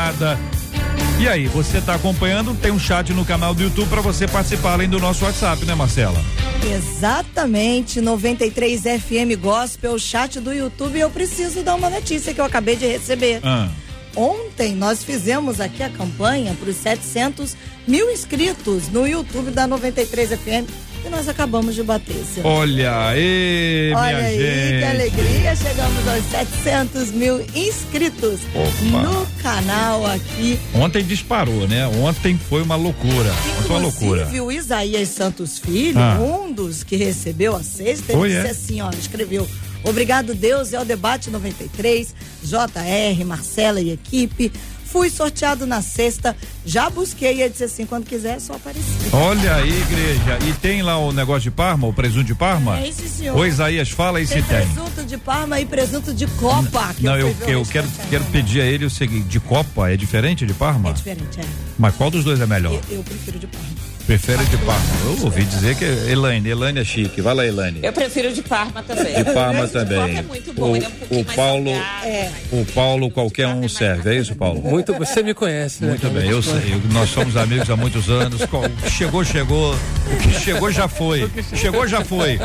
[1.19, 2.55] E aí, você está acompanhando?
[2.55, 5.75] Tem um chat no canal do YouTube para você participar além do nosso WhatsApp, né,
[5.75, 6.19] Marcela?
[6.63, 10.99] Exatamente, 93 FM Gospel, chat do YouTube.
[10.99, 13.39] Eu preciso dar uma notícia que eu acabei de receber.
[13.43, 13.69] Ah.
[14.15, 17.55] Ontem nós fizemos aqui a campanha para os 700
[17.87, 22.15] mil inscritos no YouTube da 93 FM e nós acabamos de bater.
[22.33, 22.45] Seu.
[22.45, 24.79] Olha aí, Olha minha aí, gente.
[24.79, 25.55] que alegria!
[25.55, 29.01] Chegamos aos 700 mil inscritos Opa.
[29.03, 30.59] no canal aqui.
[30.75, 31.87] Ontem disparou, né?
[31.87, 33.31] Ontem foi uma loucura.
[33.65, 34.21] Foi uma loucura.
[34.21, 36.17] Inclusive, o Isaías Santos Filho, Ah.
[36.19, 38.49] um dos que recebeu a sexta, ele Foi, disse é?
[38.51, 39.47] assim, ó, escreveu,
[39.83, 44.51] obrigado Deus, é o debate 93, JR, Marcela e equipe,
[44.91, 49.13] fui sorteado na sexta, já busquei, e ele disse assim, quando quiser é só aparecer.
[49.13, 50.37] Olha aí, igreja.
[50.47, 52.79] E tem lá o negócio de Parma, o presunto de Parma?
[52.79, 53.37] É isso, senhor.
[53.37, 54.67] Ô, Isaías, fala aí se Tem tem.
[54.67, 56.93] presunto de Parma e presunto de Copa.
[56.95, 59.95] que Não, eu, o eu quero, quero pedir a ele o seguinte: de Copa é
[59.97, 60.89] diferente de Parma?
[60.89, 61.43] É diferente, é.
[61.79, 62.73] Mas qual dos dois é melhor?
[62.73, 63.90] Eu, eu prefiro de Parma.
[64.05, 64.81] Prefere de Parma.
[65.05, 67.21] Eu ouvi dizer que Elaine, Elaine é chique.
[67.21, 67.79] Vai lá, Elaine.
[67.81, 69.13] Eu prefiro de Parma também.
[69.15, 70.17] De Parma de também.
[70.17, 72.31] É muito bom, O- ele é um pouquinho o mais Paulo- salgado, É.
[72.51, 74.61] O Paulo, qualquer um serve, é isso, Paulo?
[74.61, 75.89] Muito, você me conhece, né?
[75.91, 76.73] Muito bem, eu sei.
[76.73, 78.41] eu- nós somos amigos há muitos anos.
[78.89, 79.73] Chegou, chegou.
[79.73, 81.29] O que chegou já foi.
[81.55, 82.37] Chegou já foi.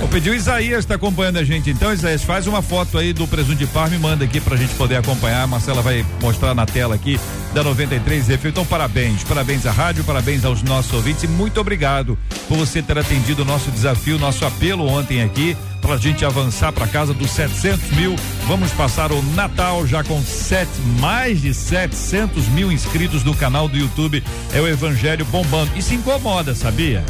[0.00, 1.70] Vou pedir o Isaías está acompanhando a gente.
[1.70, 4.74] Então, Isaías, faz uma foto aí do presunto de Parma e manda aqui pra gente
[4.74, 5.42] poder acompanhar.
[5.42, 7.18] A Marcela vai mostrar na tela aqui
[7.54, 8.46] da 93 FM.
[8.46, 9.22] Então, parabéns.
[9.24, 12.16] Parabéns à rádio, parabéns aos nossos ouvintes e muito obrigado
[12.48, 16.86] por você ter atendido o nosso desafio, nosso apelo ontem aqui pra gente avançar para
[16.86, 18.16] casa dos 700 mil.
[18.46, 23.76] Vamos passar o Natal já com sete, mais de 700 mil inscritos no canal do
[23.76, 24.24] YouTube.
[24.54, 25.70] É o Evangelho bombando.
[25.76, 27.04] E se incomoda, sabia?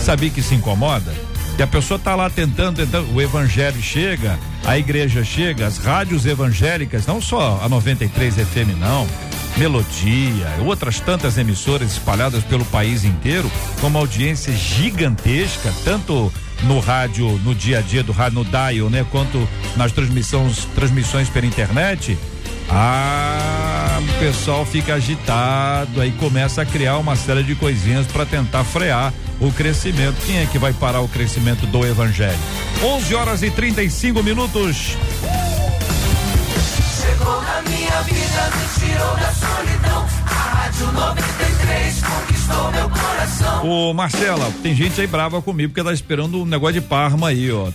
[0.00, 1.12] Sabia que se incomoda?
[1.56, 6.26] Que a pessoa tá lá tentando, tentando, o evangelho chega, a igreja chega, as rádios
[6.26, 9.06] evangélicas, não só a 93 FM não,
[9.56, 13.48] Melodia, outras tantas emissoras espalhadas pelo país inteiro,
[13.80, 16.32] com uma audiência gigantesca, tanto
[16.64, 21.28] no rádio, no dia a dia do rádio, no dial, né, quanto nas transmissões, transmissões
[21.28, 22.18] pela internet.
[22.68, 28.64] Ah, o pessoal fica agitado, aí começa a criar uma série de coisinhas para tentar
[28.64, 29.12] frear
[29.46, 30.16] o crescimento.
[30.26, 32.38] Quem é que vai parar o crescimento do evangelho?
[32.82, 34.96] 11 horas e 35 minutos.
[37.00, 40.06] Chegou na minha vida, me tirou da solidão.
[40.26, 43.66] A Rádio 93 conquistou meu coração.
[43.66, 47.50] Ô Marcela, tem gente aí brava comigo porque tá esperando um negócio de Parma aí,
[47.52, 47.68] ó.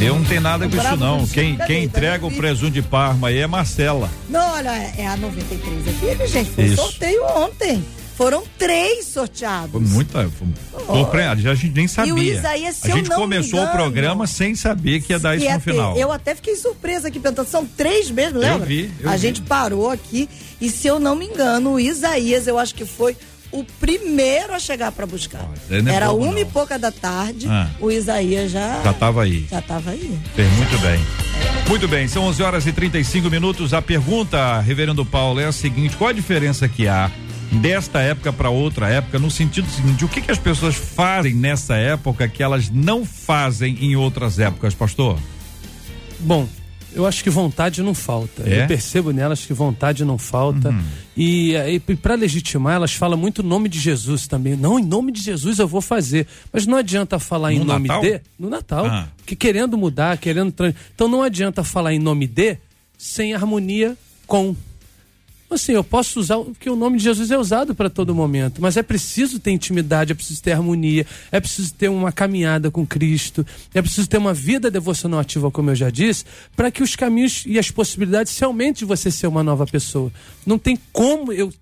[0.00, 1.26] Eu não tenho nada com isso não.
[1.26, 4.08] Quem, quem entrega o presunto de Parma aí é Marcela.
[4.28, 6.76] Não, olha, é a 93 aqui, gente, foi Isso.
[6.76, 7.84] sorteio ontem.
[8.20, 9.72] Foram três sorteados.
[9.72, 10.28] Foi muita.
[10.28, 12.10] Foi, a gente nem sabia.
[12.10, 15.18] E o Isaías, se a eu gente começou o engano, programa sem saber que ia
[15.18, 15.60] dar isso no ter.
[15.72, 15.96] final.
[15.96, 18.66] Eu até fiquei surpresa aqui, pensando, são três mesmo, lembra?
[18.66, 19.18] vi, eu a vi.
[19.18, 20.28] gente parou aqui
[20.60, 23.16] e se eu não me engano, o Isaías, eu acho que foi
[23.50, 25.48] o primeiro a chegar para buscar.
[25.70, 26.38] é Era uma não.
[26.38, 27.70] e pouca da tarde, Ah.
[27.80, 29.46] o Isaías já Já tava aí.
[29.50, 30.18] já tava aí.
[30.36, 31.00] Fez muito bem.
[31.70, 33.72] Muito bem, são 11 horas e 35 minutos.
[33.72, 37.10] A pergunta, Reverendo Paulo, é a seguinte: qual a diferença que há
[37.52, 41.76] desta época para outra época, no sentido seguinte, o que, que as pessoas fazem nessa
[41.76, 45.18] época que elas não fazem em outras épocas, pastor?
[46.20, 46.48] Bom,
[46.92, 48.42] eu acho que vontade não falta.
[48.48, 48.62] É?
[48.62, 50.70] Eu percebo nelas que vontade não falta.
[50.70, 50.82] Uhum.
[51.16, 54.56] E, eh, e para legitimar, elas falam muito o nome de Jesus também.
[54.56, 56.26] Não, em nome de Jesus eu vou fazer.
[56.52, 58.02] Mas não adianta falar em No nome Natal?
[58.02, 58.20] de.
[58.38, 58.86] No Natal.
[58.86, 59.08] Ah.
[59.24, 60.52] Que querendo mudar, querendo.
[60.94, 62.56] Então não adianta falar em nome de
[62.98, 64.54] sem harmonia com.
[65.50, 68.76] Assim, eu posso usar, porque o nome de Jesus é usado para todo momento, mas
[68.76, 73.44] é preciso ter intimidade, é preciso ter harmonia, é preciso ter uma caminhada com Cristo,
[73.74, 77.42] é preciso ter uma vida devocional ativa, como eu já disse, para que os caminhos
[77.46, 80.12] e as possibilidades se aumentem de você ser uma nova pessoa.
[80.46, 81.52] Não tem como eu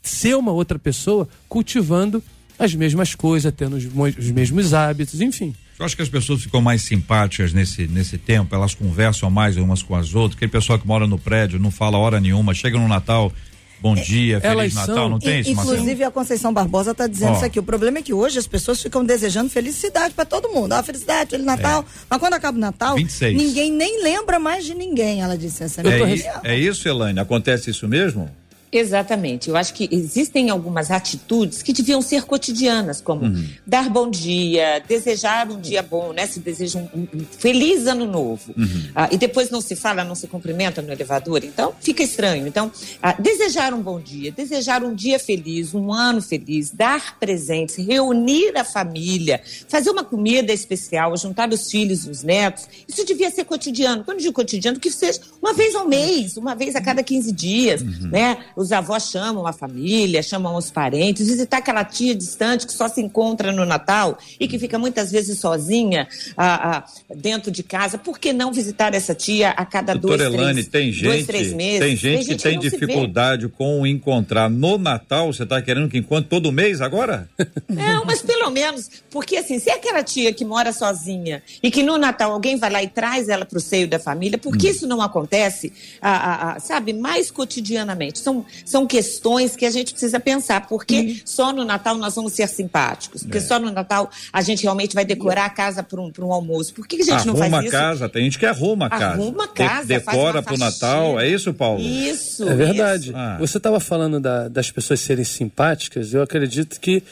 [0.00, 2.22] ser uma outra pessoa cultivando
[2.56, 5.52] as mesmas coisas, tendo os mesmos hábitos, enfim.
[5.78, 9.82] Eu acho que as pessoas ficam mais simpáticas nesse, nesse tempo, elas conversam mais umas
[9.82, 10.36] com as outras.
[10.36, 13.30] Aquele pessoal que mora no prédio não fala hora nenhuma, chega no Natal,
[13.78, 15.76] bom dia, elas Feliz Natal, são- não tem isso, Marcelo?
[15.76, 17.36] Inclusive a Conceição Barbosa está dizendo Ó.
[17.36, 17.58] isso aqui.
[17.60, 20.72] O problema é que hoje as pessoas ficam desejando felicidade para todo mundo.
[20.72, 21.84] Ah, felicidade, Feliz Natal.
[22.08, 23.36] Mas quando acaba o Natal, 26.
[23.36, 25.20] ninguém nem lembra mais de ninguém.
[25.20, 26.40] Ela disse essa É, opinião.
[26.42, 27.20] é isso, Elaine?
[27.20, 28.30] Acontece isso mesmo?
[28.72, 29.48] Exatamente.
[29.48, 33.22] Eu acho que existem algumas atitudes que deviam ser cotidianas, como
[33.66, 36.26] dar bom dia, desejar um dia bom, né?
[36.26, 38.54] Se deseja um, um- feliz ano novo.
[38.94, 42.46] Ah, e depois não se fala, não se cumprimenta no elevador, então fica estranho.
[42.46, 42.70] Então,
[43.02, 48.56] ah, desejar um bom dia, desejar um dia feliz, um ano feliz, dar presentes, reunir
[48.56, 53.44] a família, fazer uma comida especial, juntar os filhos e os netos, isso devia ser
[53.44, 54.04] cotidiano.
[54.04, 57.32] Quando eu digo cotidiano, que seja uma vez ao mês, uma vez a cada 15
[57.32, 58.38] dias, né?
[58.56, 63.00] Os avós chamam a família, chamam os parentes, visitar aquela tia distante que só se
[63.00, 66.84] encontra no Natal e que fica muitas vezes sozinha ah, ah,
[67.14, 67.98] dentro de casa.
[67.98, 71.26] Por que não visitar essa tia a cada Doutora dois, Elane, três, tem dois, gente,
[71.26, 71.80] três meses?
[71.80, 72.76] tem gente que tem não se vê.
[72.78, 75.32] dificuldade com encontrar no Natal.
[75.32, 77.28] Você está querendo que encontre todo mês agora?
[77.68, 81.82] Não, mas pelo menos, porque assim, se é aquela tia que mora sozinha e que
[81.82, 84.58] no Natal alguém vai lá e traz ela para o seio da família, por Hum.
[84.58, 88.18] que isso não acontece, ah, ah, ah, sabe, mais cotidianamente?
[88.18, 92.48] São, são questões que a gente precisa pensar, porque só no Natal nós vamos ser
[92.48, 96.32] simpáticos, porque só no Natal a gente realmente vai decorar a casa para um, um
[96.32, 96.72] almoço.
[96.74, 97.72] Por que, que a gente não arruma faz a isso?
[97.72, 99.04] casa, tem gente que arruma a casa.
[99.22, 100.70] Arruma a De- casa, faz decora pro faxina.
[100.70, 101.80] Natal, é isso, Paulo?
[101.80, 102.48] Isso.
[102.48, 103.08] É verdade.
[103.10, 103.16] isso.
[103.16, 103.36] Ah.
[103.38, 106.12] Você estava falando da- das pessoas serem simpáticas.
[106.14, 107.02] Eu acredito que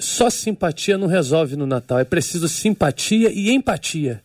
[0.00, 1.98] só simpatia não resolve no Natal.
[1.98, 4.22] É preciso simpatia e empatia.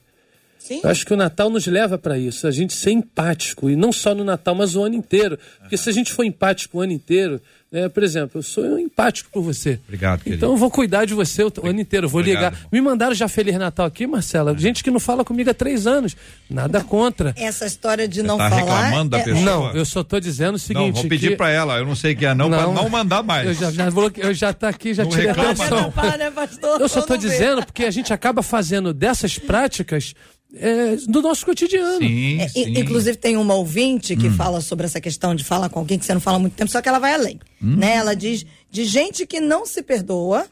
[0.65, 0.81] Sim.
[0.83, 3.91] Eu acho que o Natal nos leva para isso, a gente ser empático, e não
[3.91, 5.37] só no Natal, mas o ano inteiro.
[5.59, 7.39] Porque se a gente for empático o ano inteiro,
[7.71, 9.79] né, por exemplo, eu sou empático por você.
[9.83, 10.37] Obrigado, querido.
[10.37, 12.67] Então eu vou cuidar de você o, ano inteiro, eu vou Obrigado, ligar.
[12.71, 14.57] Me mandaram já Feliz Natal aqui, Marcela.
[14.57, 16.15] Gente que não fala comigo há três anos.
[16.49, 17.33] Nada contra.
[17.37, 18.61] Essa história de não tá falar.
[18.85, 19.43] reclamando da é- pessoa?
[19.43, 20.85] Não, eu só tô dizendo o seguinte.
[20.87, 23.21] não, vou pedir que- pra ela, eu não sei que é não, pra não mandar
[23.21, 23.45] mais.
[23.47, 25.81] Eu já, já, eu já tá aqui, já Não tirei reclama, atenção.
[25.81, 25.91] não.
[25.91, 26.81] Para, né, pastor?
[26.81, 30.15] Eu só tô dizendo porque a gente acaba fazendo dessas práticas
[30.55, 31.99] é, do nosso cotidiano.
[31.99, 32.73] Sim, É, sim.
[32.77, 36.13] Inclusive tem uma ouvinte que fala sobre essa questão de falar com alguém que você
[36.13, 37.39] não fala há muito tempo, só que ela vai além.
[37.61, 37.95] Né?
[37.95, 40.45] Ela diz de gente que não se perdoa,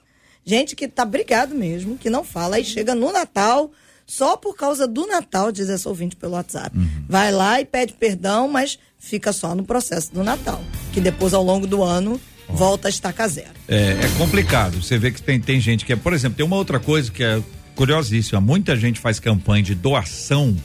[0.45, 3.71] gente que tá brigado mesmo, que não fala, e chega no Natal,
[4.05, 6.75] só por causa do Natal, diz essa ouvinte pelo WhatsApp.
[7.07, 10.61] Vai lá e pede perdão, mas fica só no processo do Natal.
[10.91, 13.51] Que depois, ao longo do ano, volta a estaca zero.
[13.67, 14.81] É, é complicado.
[14.81, 17.23] Você vê que tem, tem gente que é, por exemplo, tem uma outra coisa que
[17.23, 17.41] é
[17.75, 18.39] curiosíssima.
[18.39, 20.55] Muita gente faz campanha de doação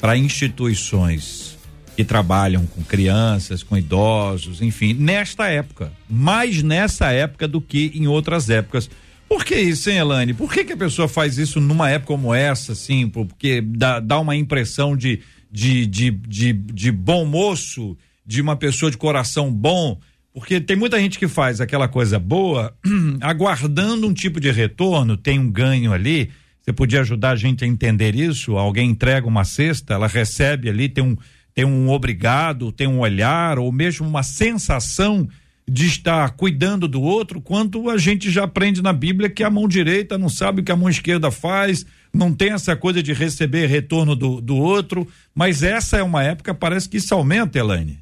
[0.00, 1.58] para instituições
[1.96, 5.92] que trabalham com crianças, com idosos, enfim, nesta época.
[6.08, 8.88] Mais nessa época do que em outras épocas.
[9.28, 10.32] Por que isso, hein, Elane?
[10.32, 13.08] Por que, que a pessoa faz isso numa época como essa, assim?
[13.08, 18.90] Porque dá, dá uma impressão de, de, de, de, de bom moço, de uma pessoa
[18.90, 19.98] de coração bom.
[20.32, 22.72] Porque tem muita gente que faz aquela coisa boa,
[23.20, 26.30] aguardando um tipo de retorno, tem um ganho ali.
[26.68, 28.58] Você podia ajudar a gente a entender isso?
[28.58, 31.16] Alguém entrega uma cesta, ela recebe ali, tem um,
[31.54, 35.26] tem um obrigado, tem um olhar, ou mesmo uma sensação
[35.66, 39.66] de estar cuidando do outro, quanto a gente já aprende na Bíblia que a mão
[39.66, 43.64] direita não sabe o que a mão esquerda faz, não tem essa coisa de receber
[43.64, 47.98] retorno do, do outro, mas essa é uma época, parece que isso aumenta, Elaine.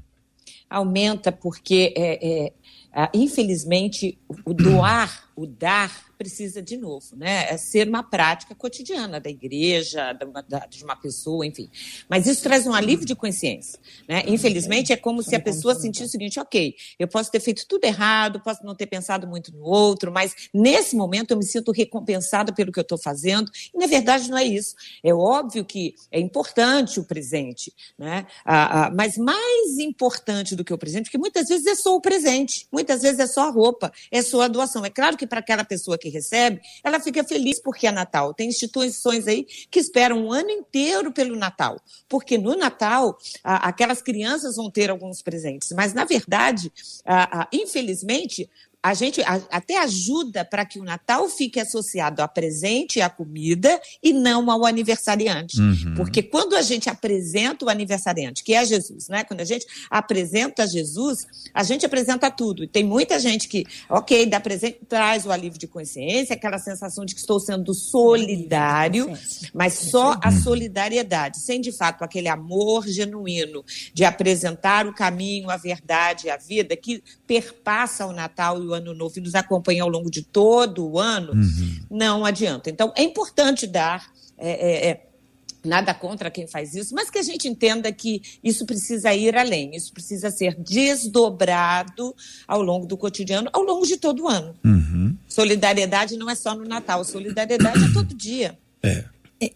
[0.68, 2.52] aumenta porque, é,
[2.96, 7.46] é, infelizmente, o doar, o dar, precisa de novo, né?
[7.50, 11.70] É ser uma prática cotidiana da igreja, da- da- de uma pessoa, enfim.
[12.08, 14.22] Mas isso traz um alívio de consciência, né?
[14.26, 17.84] Infelizmente, é como se a pessoa sentisse o seguinte, ok, eu posso ter feito tudo
[17.84, 22.52] errado, posso não ter pensado muito no outro, mas nesse momento eu me sinto recompensada
[22.52, 24.74] pelo que eu estou fazendo, e na verdade não é isso.
[25.02, 28.26] É óbvio que é importante o presente, né?
[28.44, 32.00] Ah, ah, mas mais importante do que o presente, porque muitas vezes é só o
[32.00, 34.84] presente, muitas vezes é só a roupa, é só a doação.
[34.84, 38.34] É claro que para aquela pessoa que recebe, ela fica feliz porque é Natal.
[38.34, 44.02] Tem instituições aí que esperam um ano inteiro pelo Natal, porque no Natal ah, aquelas
[44.02, 46.72] crianças vão ter alguns presentes, mas na verdade,
[47.04, 48.48] ah, ah, infelizmente,
[48.86, 53.10] a gente a- até ajuda para que o Natal fique associado a presente e a
[53.10, 55.56] comida e não ao aniversariante.
[55.96, 59.24] Porque quando a gente apresenta o aniversariante, que é Jesus, né?
[59.24, 62.62] Quando a gente apresenta Jesus, a gente apresenta tudo.
[62.62, 67.04] E tem muita gente que, ok, dá presente, traz o alívio de consciência, aquela sensação
[67.04, 69.06] de que estou sendo solidário,
[69.52, 75.56] mas só a solidariedade, sem de fato aquele amor genuíno de apresentar o caminho, a
[75.56, 79.88] verdade, a vida que perpassa o Natal e o Ano Novo e nos acompanha ao
[79.88, 81.32] longo de todo o ano,
[81.90, 82.70] não adianta.
[82.70, 84.06] Então, é importante dar.
[84.38, 85.06] é, é, é,
[85.64, 89.74] Nada contra quem faz isso, mas que a gente entenda que isso precisa ir além,
[89.74, 92.14] isso precisa ser desdobrado
[92.46, 94.54] ao longo do cotidiano, ao longo de todo o ano.
[95.28, 98.56] Solidariedade não é só no Natal, solidariedade é todo dia.
[98.82, 99.04] É,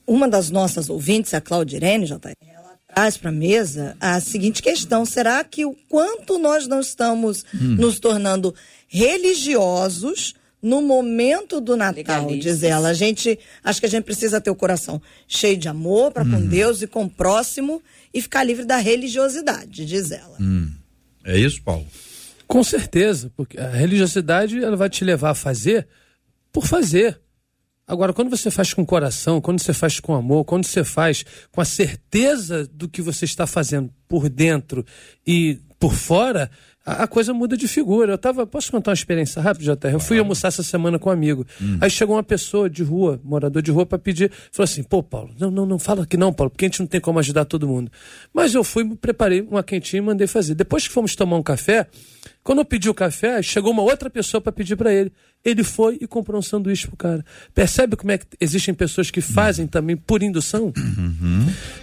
[0.05, 2.60] Uma das nossas ouvintes, a Claudirene, já tá, ela
[2.95, 7.99] traz para a mesa a seguinte questão: será que o quanto nós não estamos nos
[7.99, 8.55] tornando
[8.88, 12.91] religiosos no momento do Natal, diz ela.
[12.91, 16.47] A gente, acho que a gente precisa ter o coração cheio de amor para com
[16.47, 17.82] Deus e com o próximo
[18.12, 20.36] e ficar livre da religiosidade, diz ela.
[21.24, 21.86] É isso, Paulo?
[22.47, 25.86] Com certeza, porque a religiosidade ela vai te levar a fazer
[26.53, 27.18] por fazer.
[27.91, 31.61] Agora, quando você faz com coração, quando você faz com amor, quando você faz com
[31.61, 34.86] a certeza do que você está fazendo por dentro
[35.26, 36.49] e por fora,
[36.86, 38.12] a, a coisa muda de figura.
[38.12, 39.93] Eu tava, posso contar uma experiência rápida, JR?
[39.93, 41.45] Eu fui almoçar essa semana com um amigo.
[41.80, 44.30] Aí chegou uma pessoa de rua, morador de rua, para pedir.
[44.53, 46.86] Falou assim: pô, Paulo, não, não, não fala que não, Paulo, porque a gente não
[46.86, 47.91] tem como ajudar todo mundo.
[48.32, 50.55] Mas eu fui, preparei uma quentinha e mandei fazer.
[50.55, 51.88] Depois que fomos tomar um café,
[52.43, 55.12] quando eu pedi o café, chegou uma outra pessoa para pedir para ele.
[55.43, 57.24] Ele foi e comprou um sanduíche pro cara.
[57.55, 60.70] Percebe como é que existem pessoas que fazem também por indução?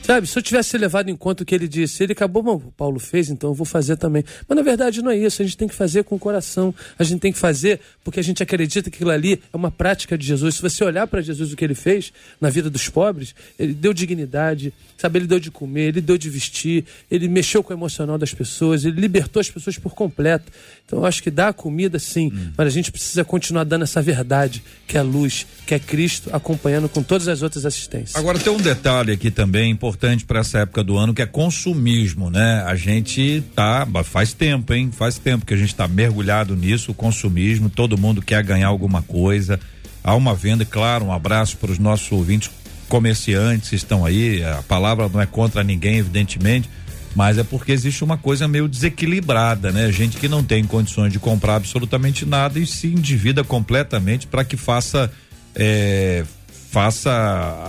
[0.03, 2.71] Sabe, se eu tivesse levado em conta o que ele disse, ele acabou, bom, o
[2.71, 4.23] Paulo fez, então eu vou fazer também.
[4.47, 6.73] Mas na verdade não é isso, a gente tem que fazer com o coração.
[6.99, 10.15] A gente tem que fazer porque a gente acredita que aquilo ali é uma prática
[10.15, 10.55] de Jesus.
[10.55, 13.91] Se você olhar para Jesus o que ele fez na vida dos pobres, ele deu
[13.91, 18.19] dignidade, sabe, ele deu de comer, ele deu de vestir, ele mexeu com o emocional
[18.19, 20.46] das pessoas, ele libertou as pessoas por completo.
[20.85, 24.01] Então eu acho que dá a comida sim, mas a gente precisa continuar dando essa
[24.01, 28.15] verdade, que é a luz, que é Cristo, acompanhando com todas as outras assistências.
[28.15, 32.29] Agora tem um detalhe aqui também importante para essa época do ano que é consumismo,
[32.29, 32.63] né?
[32.65, 34.89] A gente tá faz tempo, hein?
[34.91, 39.01] Faz tempo que a gente tá mergulhado nisso, o consumismo, todo mundo quer ganhar alguma
[39.01, 39.59] coisa.
[40.01, 42.49] Há uma venda, claro, um abraço para os nossos ouvintes
[42.87, 44.41] comerciantes que estão aí.
[44.41, 46.69] A palavra não é contra ninguém, evidentemente,
[47.17, 49.91] mas é porque existe uma coisa meio desequilibrada, né?
[49.91, 54.55] Gente que não tem condições de comprar absolutamente nada e se endivida completamente para que
[54.55, 55.11] faça
[55.55, 56.23] é,
[56.69, 57.09] faça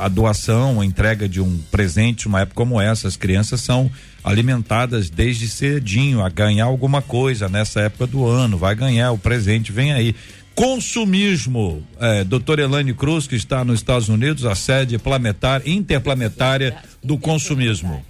[0.01, 3.09] a doação, a entrega de um presente, uma época como essa.
[3.09, 3.91] As crianças são
[4.23, 9.73] alimentadas desde cedinho a ganhar alguma coisa nessa época do ano, vai ganhar o presente,
[9.73, 10.15] vem aí.
[10.55, 12.23] Consumismo, é,
[12.61, 18.05] Elane Cruz, que está nos Estados Unidos, a sede planetária, interplanetária do consumismo.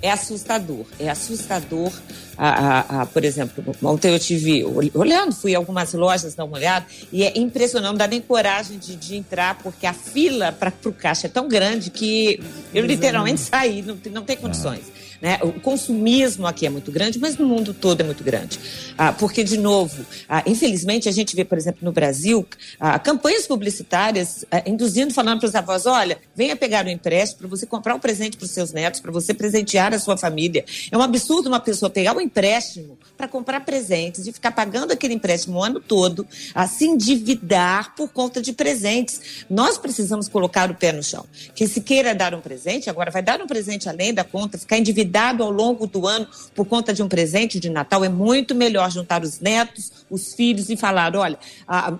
[0.00, 1.92] É assustador, é assustador.
[2.36, 6.56] A, a, a, por exemplo, ontem eu tive olhando, fui a algumas lojas dar uma
[6.56, 10.72] olhada e é impressionante, não dá nem coragem de, de entrar, porque a fila para
[10.84, 12.40] o caixa é tão grande que
[12.72, 14.84] eu literalmente saí, não, não tem condições.
[15.20, 15.38] Né?
[15.42, 18.58] O consumismo aqui é muito grande, mas no mundo todo é muito grande.
[18.96, 22.46] Ah, porque, de novo, ah, infelizmente a gente vê, por exemplo, no Brasil,
[22.78, 27.48] ah, campanhas publicitárias ah, induzindo, falando para os avós: olha, venha pegar o empréstimo para
[27.48, 30.64] você comprar um presente para os seus netos, para você presentear a sua família.
[30.90, 35.12] É um absurdo uma pessoa pegar um empréstimo para comprar presentes e ficar pagando aquele
[35.12, 39.44] empréstimo o ano todo, a se endividar por conta de presentes.
[39.50, 41.26] Nós precisamos colocar o pé no chão.
[41.52, 44.78] Que se queira dar um presente, agora vai dar um presente além da conta, ficar
[44.78, 48.88] endividado ao longo do ano por conta de um presente de Natal, é muito melhor
[48.90, 51.38] juntar os netos, os filhos e falar: olha,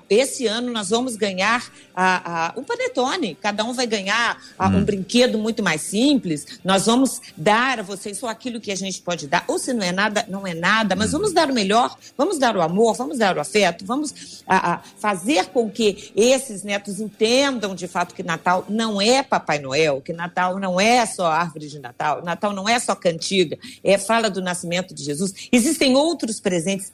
[0.08, 1.68] esse ano nós vamos ganhar
[2.56, 7.82] um panetone, cada um vai ganhar um brinquedo muito mais simples, nós vamos dar a
[7.82, 10.54] vocês só aquilo que a gente pode dar, ou se não é nada, não é
[10.54, 14.42] nada, mas vamos dar o melhor, vamos dar o amor, vamos dar o afeto, vamos
[14.46, 19.58] ah, ah, fazer com que esses netos entendam de fato que Natal não é Papai
[19.58, 23.96] Noel, que Natal não é só árvore de Natal, Natal não é só cantiga, é
[23.98, 25.32] fala do nascimento de Jesus.
[25.52, 26.92] Existem outros presentes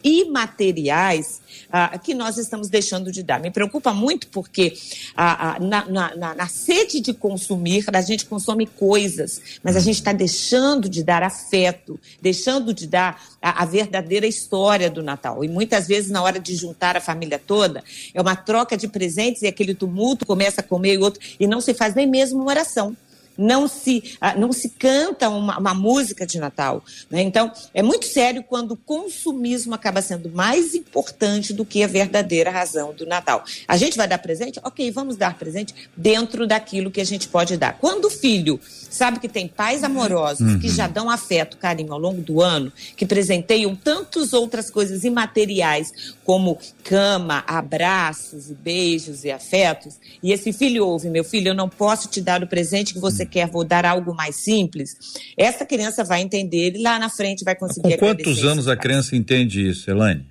[0.55, 1.41] imateriais
[1.73, 3.41] ah, que nós estamos deixando de dar.
[3.41, 4.75] Me preocupa muito porque
[5.17, 9.97] ah, ah, na- na- na sede de consumir, a gente consome coisas, mas a gente
[9.97, 15.45] está deixando de dar afeto, deixando de dar a, a verdadeira história do Natal.
[15.45, 17.85] E muitas vezes, na hora de juntar a família toda,
[18.15, 21.61] é uma troca de presentes e aquele tumulto começa a comer e outro, e não
[21.61, 22.97] se faz nem mesmo uma oração
[23.37, 26.83] não se, ah, não se canta uma, uma música de Natal.
[27.11, 27.23] né?
[27.23, 32.51] Então, é muito sério quando o consumismo acaba sendo mais importante do que a verdadeira
[32.51, 33.45] razão do Natal.
[33.67, 34.61] A gente vai dar presente?
[34.63, 37.79] Ok, vamos dar presente dentro daquilo que a gente pode dar.
[37.79, 38.61] Quando o filho
[38.95, 43.05] sabe que tem pais amorosos que já dão afeto, carinho ao longo do ano, que
[43.05, 50.87] presenteiam tantas outras coisas imateriais, como cama, abraços, e beijos e afetos, e esse filho
[50.87, 53.85] ouve, meu filho, eu não posso te dar o presente que você quer, vou dar
[53.85, 54.97] algo mais simples.
[55.37, 59.17] Essa criança vai entender e lá na frente vai conseguir Com quantos anos a criança
[59.17, 60.27] entende isso, Elaine?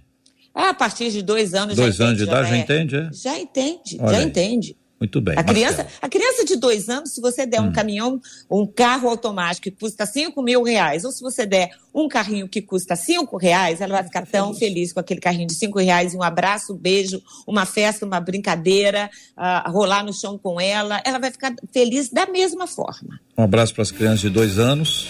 [0.55, 2.59] Ah, a partir de dois anos Dois já anos de entende, idade já é.
[2.59, 3.09] entende, é?
[3.11, 4.25] Já entende, Olha já aí.
[4.25, 4.77] entende.
[5.03, 5.35] Muito bem.
[5.37, 7.71] A criança, a criança de dois anos, se você der um Hum.
[7.73, 12.47] caminhão, um carro automático que custa cinco mil reais, ou se você der um carrinho
[12.47, 16.13] que custa cinco reais, ela vai ficar tão feliz com aquele carrinho de cinco reais,
[16.13, 21.01] e um abraço, um beijo, uma festa, uma brincadeira, ah, rolar no chão com ela,
[21.05, 23.19] ela vai ficar feliz da mesma forma.
[23.37, 25.07] Um abraço para as crianças de dois anos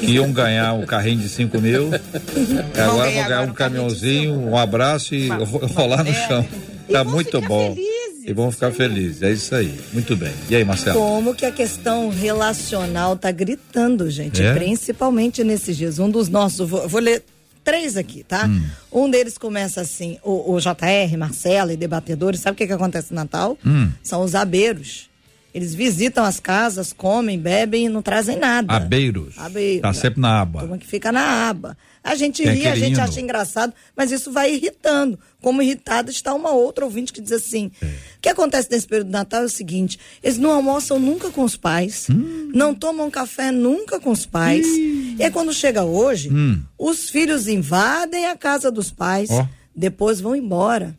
[0.00, 1.90] que iam ganhar um carrinho de 5 mil.
[1.92, 2.04] Agora
[2.74, 4.46] ganhar vão ganhar agora um um caminhãozinho, cinco.
[4.48, 6.46] um abraço e Uma- ro- uma rolar no chão.
[6.90, 7.74] Tá vão muito bom.
[7.74, 7.97] felizes,
[8.28, 9.22] E vão ficar felizes.
[9.22, 9.74] É isso aí.
[9.92, 10.32] Muito bem.
[10.50, 10.98] E aí, Marcelo?
[10.98, 14.52] Como que a questão relacional tá gritando, gente, É?
[14.52, 15.98] principalmente nesses dias.
[15.98, 17.24] Um dos nossos, vou, vou ler
[17.64, 18.46] três aqui, tá?
[18.46, 18.62] Hum.
[18.92, 23.12] Um deles começa assim, o, o JR, Marcela e debatedores, sabe o que que acontece
[23.12, 23.56] no Natal?
[23.64, 23.90] Hum.
[24.02, 25.08] São os abeiros.
[25.54, 28.72] Eles visitam as casas, comem, bebem e não trazem nada.
[28.74, 29.38] Abeiros.
[29.38, 29.82] Abeiros.
[29.82, 30.60] Tá sempre na aba.
[30.60, 31.76] Turma que fica na aba.
[32.04, 35.18] A gente Tem ri, a gente acha engraçado, mas isso vai irritando.
[35.42, 37.86] Como irritada está uma outra ouvinte que diz assim: É.
[37.86, 37.90] o
[38.22, 41.56] que acontece nesse período do Natal é o seguinte: eles não almoçam nunca com os
[41.56, 42.50] pais, Hum.
[42.54, 44.66] não tomam café nunca com os pais.
[44.66, 46.30] E aí, quando chega hoje,
[46.78, 49.38] os filhos invadem a casa dos pais, Hum.
[49.40, 49.46] Ó.
[49.74, 50.94] depois vão embora.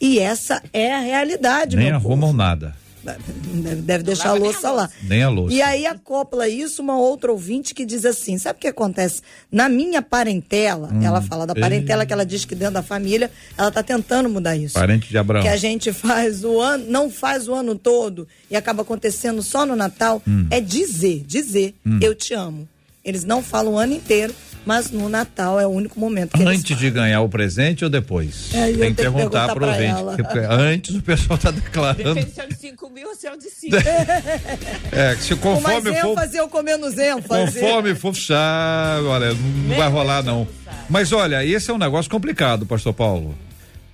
[0.00, 2.32] E essa é a realidade, Nem arrumam povo.
[2.36, 2.76] nada.
[3.04, 4.90] Deve, deve deixar a louça lá.
[5.02, 5.54] Nem a louça.
[5.54, 9.20] E aí acopla isso uma outra ouvinte que diz assim: sabe o que acontece?
[9.52, 11.02] Na minha parentela, Hum.
[11.02, 14.56] ela fala da parentela que ela diz que dentro da família, ela tá tentando mudar
[14.56, 14.74] isso.
[14.74, 15.42] Parente de Abraão.
[15.42, 19.66] Que a gente faz o ano, não faz o ano todo e acaba acontecendo só
[19.66, 20.46] no Natal, Hum.
[20.50, 22.68] é dizer, dizer, eu te amo.
[23.04, 24.34] Eles não falam o ano inteiro,
[24.64, 27.90] mas no Natal é o único momento que eles Antes de ganhar o presente ou
[27.90, 28.54] depois?
[28.54, 30.24] É, eu Tem que perguntar pro pra ouvinte.
[30.50, 32.14] Antes o pessoal tá declarando.
[32.14, 33.76] Depende se é de 5 mil ou se é de 5.
[34.92, 36.12] É, que se Com mais conforme for.
[36.12, 37.60] ênfase ou com menos ênfase.
[37.60, 40.46] Conforme for puxar, olha, não vai rolar não.
[40.88, 43.36] Mas olha, esse é um negócio complicado, pastor Paulo.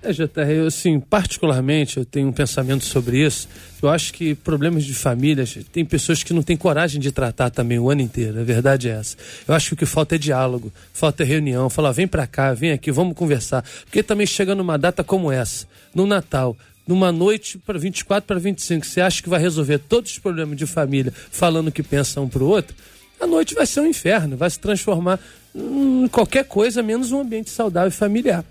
[0.02, 3.46] É, JR, eu, assim, particularmente, eu tenho um pensamento sobre isso.
[3.82, 7.78] Eu acho que problemas de famílias, tem pessoas que não têm coragem de tratar também
[7.78, 9.16] o ano inteiro, a verdade é essa.
[9.46, 12.54] Eu acho que o que falta é diálogo, falta é reunião, falar, vem pra cá,
[12.54, 13.62] vem aqui, vamos conversar.
[13.84, 18.86] Porque também chega numa data como essa, no Natal, numa noite para 24 para 25,
[18.86, 22.28] você acha que vai resolver todos os problemas de família falando o que pensa um
[22.28, 22.74] pro outro?
[23.20, 25.20] A noite vai ser um inferno, vai se transformar
[25.54, 28.42] em qualquer coisa menos um ambiente saudável e familiar.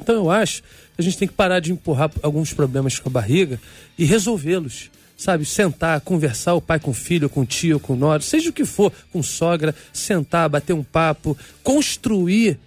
[0.00, 0.62] Então eu acho
[1.00, 3.60] a gente tem que parar de empurrar alguns problemas com a barriga
[3.98, 4.90] e resolvê-los.
[5.16, 8.48] Sabe, sentar, conversar o pai com o filho, com o tio, com o nora, seja
[8.48, 12.58] o que for, com sogra, sentar, bater um papo, construir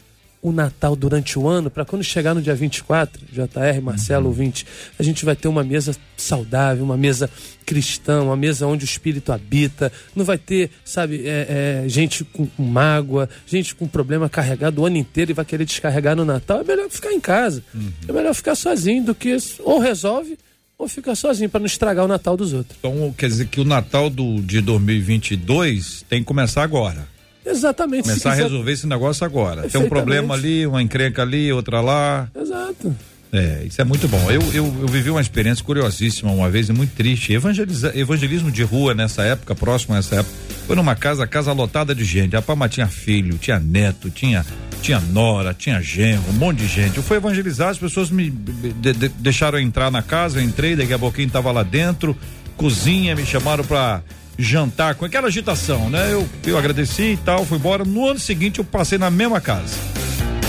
[0.44, 4.68] o Natal durante o ano, para quando chegar no dia 24, JR, Marcelo, ouvinte,
[5.00, 7.30] a gente vai ter uma mesa saudável, uma mesa
[7.66, 12.46] cristã, uma mesa onde o espírito habita, não vai ter, sabe, é, é, gente com,
[12.46, 16.60] com mágoa, gente com problema carregado o ano inteiro e vai querer descarregar no Natal.
[16.60, 17.64] É melhor ficar em casa,
[18.06, 20.38] é melhor ficar sozinho do que ou resolve
[20.78, 22.78] ou fica sozinho para não estragar o Natal dos outros.
[22.78, 27.13] Então quer dizer que o Natal do, de 2022 tem que começar agora.
[27.46, 28.04] Exatamente.
[28.04, 29.68] Começar a resolver esse negócio agora.
[29.70, 32.28] Tem um problema ali, uma encrenca ali, outra lá.
[32.40, 32.96] Exato.
[33.36, 34.30] É, isso é muito bom.
[34.30, 37.34] Eu, eu, eu vivi uma experiência curiosíssima uma vez e muito triste.
[37.34, 40.36] Evangeliza, evangelismo de rua nessa época, próximo a essa época.
[40.68, 42.36] Foi numa casa, casa lotada de gente.
[42.36, 44.46] A Pama tinha filho, tinha neto, tinha,
[44.84, 46.98] tinha nora, tinha genro, um monte de gente.
[46.98, 50.94] Eu fui evangelizar, as pessoas me de- de- deixaram entrar na casa, eu entrei, daqui
[50.94, 52.16] a pouquinho tava lá dentro,
[52.56, 54.04] cozinha, me chamaram pra
[54.38, 56.14] jantar com aquela agitação, né?
[56.14, 57.86] Eu, eu agradeci e tal, fui embora.
[57.86, 59.76] No ano seguinte eu passei na mesma casa.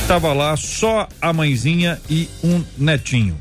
[0.06, 3.36] Tava lá só a mãezinha e um netinho.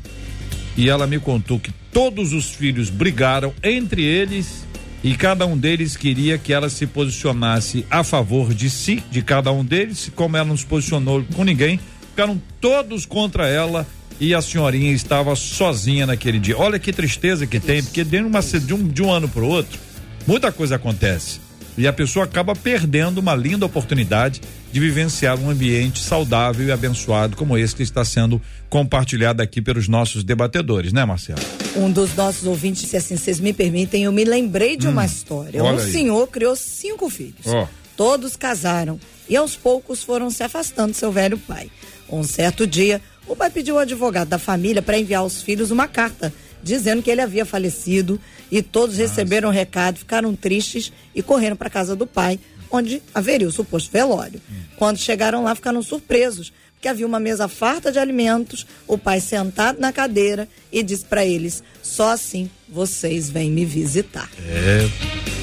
[0.76, 4.64] E ela me contou que todos os filhos brigaram entre eles
[5.02, 9.52] e cada um deles queria que ela se posicionasse a favor de si, de cada
[9.52, 10.10] um deles.
[10.14, 11.78] Como ela não se posicionou com ninguém,
[12.10, 13.86] ficaram todos contra ela
[14.18, 16.56] e a senhorinha estava sozinha naquele dia.
[16.56, 19.48] Olha que tristeza que tem, porque de, uma, de, um, de um ano para o
[19.48, 19.78] outro,
[20.26, 21.40] muita coisa acontece.
[21.76, 24.40] E a pessoa acaba perdendo uma linda oportunidade
[24.72, 29.88] de vivenciar um ambiente saudável e abençoado como esse que está sendo compartilhado aqui pelos
[29.88, 31.40] nossos debatedores, né, Marcelo?
[31.76, 35.62] Um dos nossos ouvintes disse assim: vocês me permitem, eu me lembrei de uma história.
[35.62, 35.66] Hum.
[35.66, 35.92] um aí.
[35.92, 37.46] senhor criou cinco filhos.
[37.46, 37.66] Ó.
[37.96, 38.98] Todos casaram
[39.28, 41.70] e aos poucos foram se afastando do seu velho pai.
[42.08, 45.88] Um certo dia, o pai pediu ao advogado da família para enviar aos filhos uma
[45.88, 46.32] carta
[46.64, 48.18] dizendo que ele havia falecido
[48.50, 52.40] e todos receberam o recado, ficaram tristes e correram para casa do pai,
[52.70, 54.40] onde haveria o suposto velório.
[54.76, 59.78] Quando chegaram lá, ficaram surpresos, porque havia uma mesa farta de alimentos, o pai sentado
[59.78, 64.30] na cadeira e disse para eles: só assim vocês vêm me visitar.
[64.48, 64.88] É,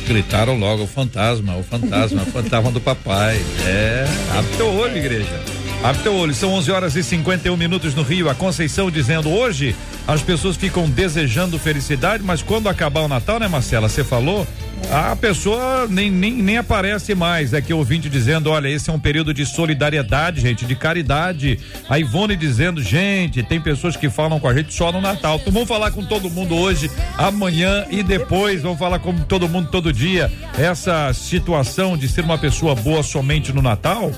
[0.07, 3.37] gritaram logo o fantasma, o fantasma, o fantasma do papai.
[3.65, 4.05] É,
[4.37, 5.60] abre teu olho, igreja.
[5.83, 6.33] Abre teu olho.
[6.33, 8.29] São 11 horas e 51 minutos no Rio.
[8.29, 9.75] A Conceição dizendo hoje
[10.07, 13.89] as pessoas ficam desejando felicidade, mas quando acabar o Natal, né, Marcela?
[13.89, 14.47] Você falou?
[14.89, 17.53] A pessoa nem, nem, nem aparece mais.
[17.53, 21.59] É que ouvinte dizendo: olha, esse é um período de solidariedade, gente, de caridade.
[21.89, 25.37] A Ivone dizendo: gente, tem pessoas que falam com a gente só no Natal.
[25.39, 28.61] Então vamos falar com todo mundo hoje, amanhã e depois.
[28.61, 30.31] Vamos falar com todo mundo todo dia.
[30.57, 34.11] Essa situação de ser uma pessoa boa somente no Natal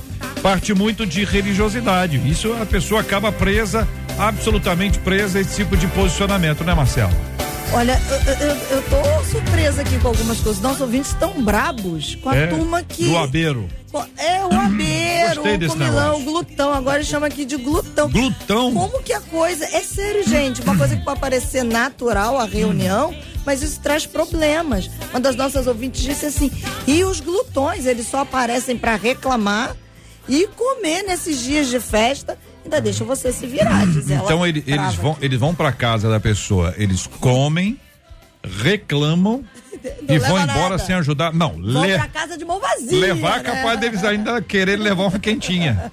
[0.43, 2.22] parte muito de religiosidade.
[2.30, 3.88] Isso a pessoa acaba presa,
[4.20, 7.14] absolutamente presa esse tipo de posicionamento, né, Marcelo?
[7.74, 10.61] Olha, eu, eu, eu tô surpresa aqui com algumas coisas.
[10.61, 13.05] Nossos ouvintes estão brabos com a É, turma que.
[13.05, 13.67] Do abeiro.
[14.17, 16.74] É, o abeiro, Gostei o comilão, o glutão.
[16.74, 18.09] Agora eles chamam aqui de glutão.
[18.09, 18.74] Glutão?
[18.74, 19.65] Como que a coisa.
[19.65, 20.61] É sério, gente.
[20.61, 23.13] Uma coisa que pode parecer natural a reunião
[23.45, 24.89] mas isso traz problemas.
[25.09, 26.51] Uma das nossas ouvintes disse assim:
[26.88, 29.76] e os glutões, eles só aparecem para reclamar
[30.28, 32.38] e comer nesses dias de festa.
[32.64, 34.24] Ainda deixa você se virar, diz ela.
[34.24, 37.78] Então ele- eles vão, eles vão para casa da pessoa, eles comem,
[38.43, 39.43] reclamam
[40.07, 40.77] e vão embora nada.
[40.79, 41.34] sem ajudar.
[41.34, 42.97] Não, Vão le- pra casa de mão vazia.
[42.99, 43.43] levar né?
[43.43, 45.91] capaz deles ainda querer levar uma quentinha.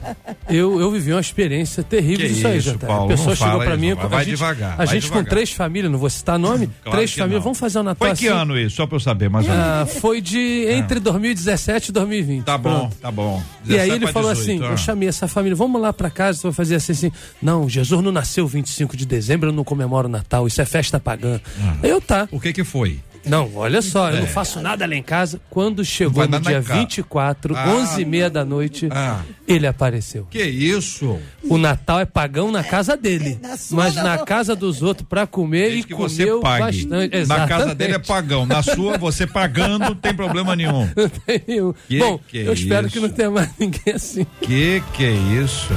[0.48, 2.78] Eu, eu vivi uma experiência terrível Que disso aí, isso.
[2.78, 3.94] Paulo, a pessoa não chegou fala pra isso, mim.
[3.94, 5.30] vai- a vai gente, devagar, A gente com devagar.
[5.30, 8.28] três famílias, não vou citar nome, Claro três famílias, vamos fazer o Natal Foi que
[8.28, 8.36] assim.
[8.36, 8.76] ano isso?
[8.76, 9.66] Só pra eu saber, mais ou menos.
[9.66, 12.44] Ah, foi de entre 2017 e 2020.
[12.44, 12.96] Tá bom, Pronto.
[13.00, 13.42] tá bom.
[13.66, 14.70] E aí 17 ele falou 18, assim: ah.
[14.72, 17.12] eu chamei essa família, vamos lá pra casa, vou fazer assim, assim.
[17.40, 20.98] Não, Jesus não nasceu 25 de dezembro, eu não comemoro o Natal, isso é festa
[20.98, 21.40] pagã.
[21.82, 22.28] Aí eu tá.
[22.30, 22.98] O que que foi?
[23.24, 24.20] Não, olha só, eu É.
[24.20, 25.40] não faço nada lá em casa.
[25.50, 26.80] Quando chegou no dia em casa.
[26.80, 27.68] 24, Ah.
[27.68, 29.20] 11 e meia da noite, Ah.
[29.46, 30.26] ele apareceu.
[30.30, 31.18] Que isso?
[31.44, 34.04] O Natal é pagão na casa dele, na sua mas não.
[34.04, 36.62] na casa dos outros pra comer Desde e que você comeu pague.
[36.86, 36.92] bastante.
[37.26, 37.74] Na casa Exatamente.
[37.76, 40.88] dele é pagão, na sua você pagando não tem problema nenhum.
[40.96, 41.74] Não tenho.
[41.88, 42.94] Que Bom, que é eu espero isso?
[42.96, 44.26] que não tenha mais ninguém assim.
[44.40, 45.72] Que que é isso?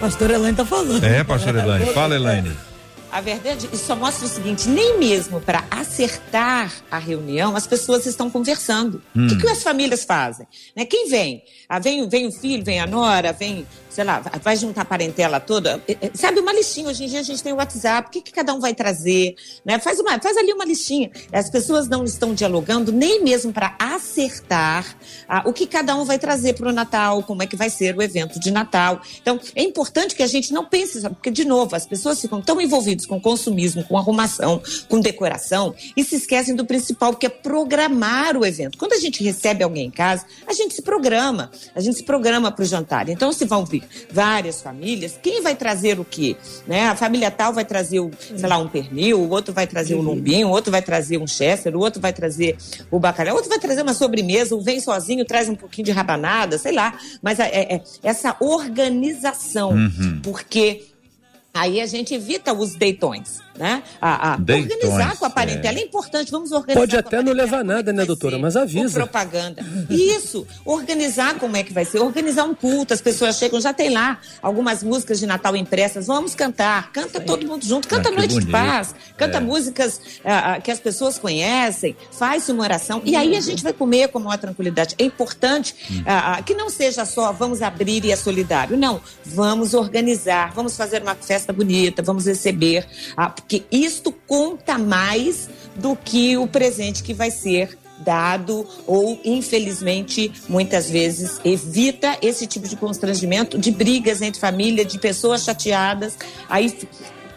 [0.00, 1.04] Pastor Elaine tá falando.
[1.04, 1.86] É, pastor Elaine.
[1.92, 2.50] Fala, Elaine.
[3.12, 8.06] A verdade, isso só mostra o seguinte: nem mesmo para acertar a reunião as pessoas
[8.06, 9.02] estão conversando.
[9.14, 10.46] O que, que as famílias fazem?
[10.74, 10.86] Né?
[10.86, 11.42] Quem vem?
[11.68, 12.08] Ah, vem?
[12.08, 15.82] Vem o filho, vem a nora, vem, sei lá, vai juntar a parentela toda.
[16.14, 16.88] Sabe, uma listinha.
[16.88, 19.34] Hoje em dia a gente tem o WhatsApp, o que, que cada um vai trazer?
[19.62, 19.78] Né?
[19.78, 21.10] Faz, uma, faz ali uma listinha.
[21.30, 24.96] As pessoas não estão dialogando nem mesmo para acertar
[25.28, 27.94] ah, o que cada um vai trazer para o Natal, como é que vai ser
[27.94, 29.02] o evento de Natal.
[29.20, 32.58] Então, é importante que a gente não pense, porque, de novo, as pessoas ficam tão
[32.58, 38.36] envolvidas com consumismo, com arrumação, com decoração, e se esquecem do principal, que é programar
[38.36, 38.78] o evento.
[38.78, 42.50] Quando a gente recebe alguém em casa, a gente se programa, a gente se programa
[42.50, 43.08] para o jantar.
[43.08, 46.36] Então, se vão vir várias famílias, quem vai trazer o quê?
[46.66, 46.86] Né?
[46.88, 50.02] A família tal vai trazer, o, sei lá, um pernil, o outro vai trazer um
[50.02, 52.56] lombinho, o outro vai trazer um chester, o outro vai trazer
[52.90, 55.90] o bacalhau, o outro vai trazer uma sobremesa, o vem sozinho, traz um pouquinho de
[55.92, 56.98] rabanada, sei lá.
[57.22, 60.20] Mas é, é- essa organização, Uhum.
[60.22, 60.84] porque
[61.52, 63.82] aí a gente evita os deitões, né?
[64.00, 65.30] A, a organizar com a é.
[65.30, 65.82] parentela é.
[65.82, 66.80] importante, vamos organizar.
[66.80, 68.38] Pode até não levar é nada, né, doutora?
[68.38, 69.00] Mas avisa.
[69.00, 69.64] propaganda.
[69.90, 73.90] Isso, organizar como é que vai ser, organizar um culto, as pessoas chegam, já tem
[73.90, 78.28] lá algumas músicas de Natal impressas, vamos cantar, canta todo mundo junto, canta Ah, Noite
[78.28, 78.50] de bonito.
[78.50, 79.40] Paz, canta É.
[79.40, 83.72] músicas ah, ah, que as pessoas conhecem, faz uma oração, e aí a gente vai
[83.72, 84.94] comer com maior tranquilidade.
[84.98, 89.74] É importante ah, ah, que não seja só vamos abrir e é solidário, não, vamos
[89.74, 92.86] organizar, vamos fazer uma festa bonita, vamos receber,
[93.16, 100.32] ah, porque isto conta mais do que o presente que vai ser dado ou infelizmente
[100.48, 106.16] muitas vezes evita esse tipo de constrangimento de brigas entre família de pessoas chateadas.
[106.48, 106.74] Aí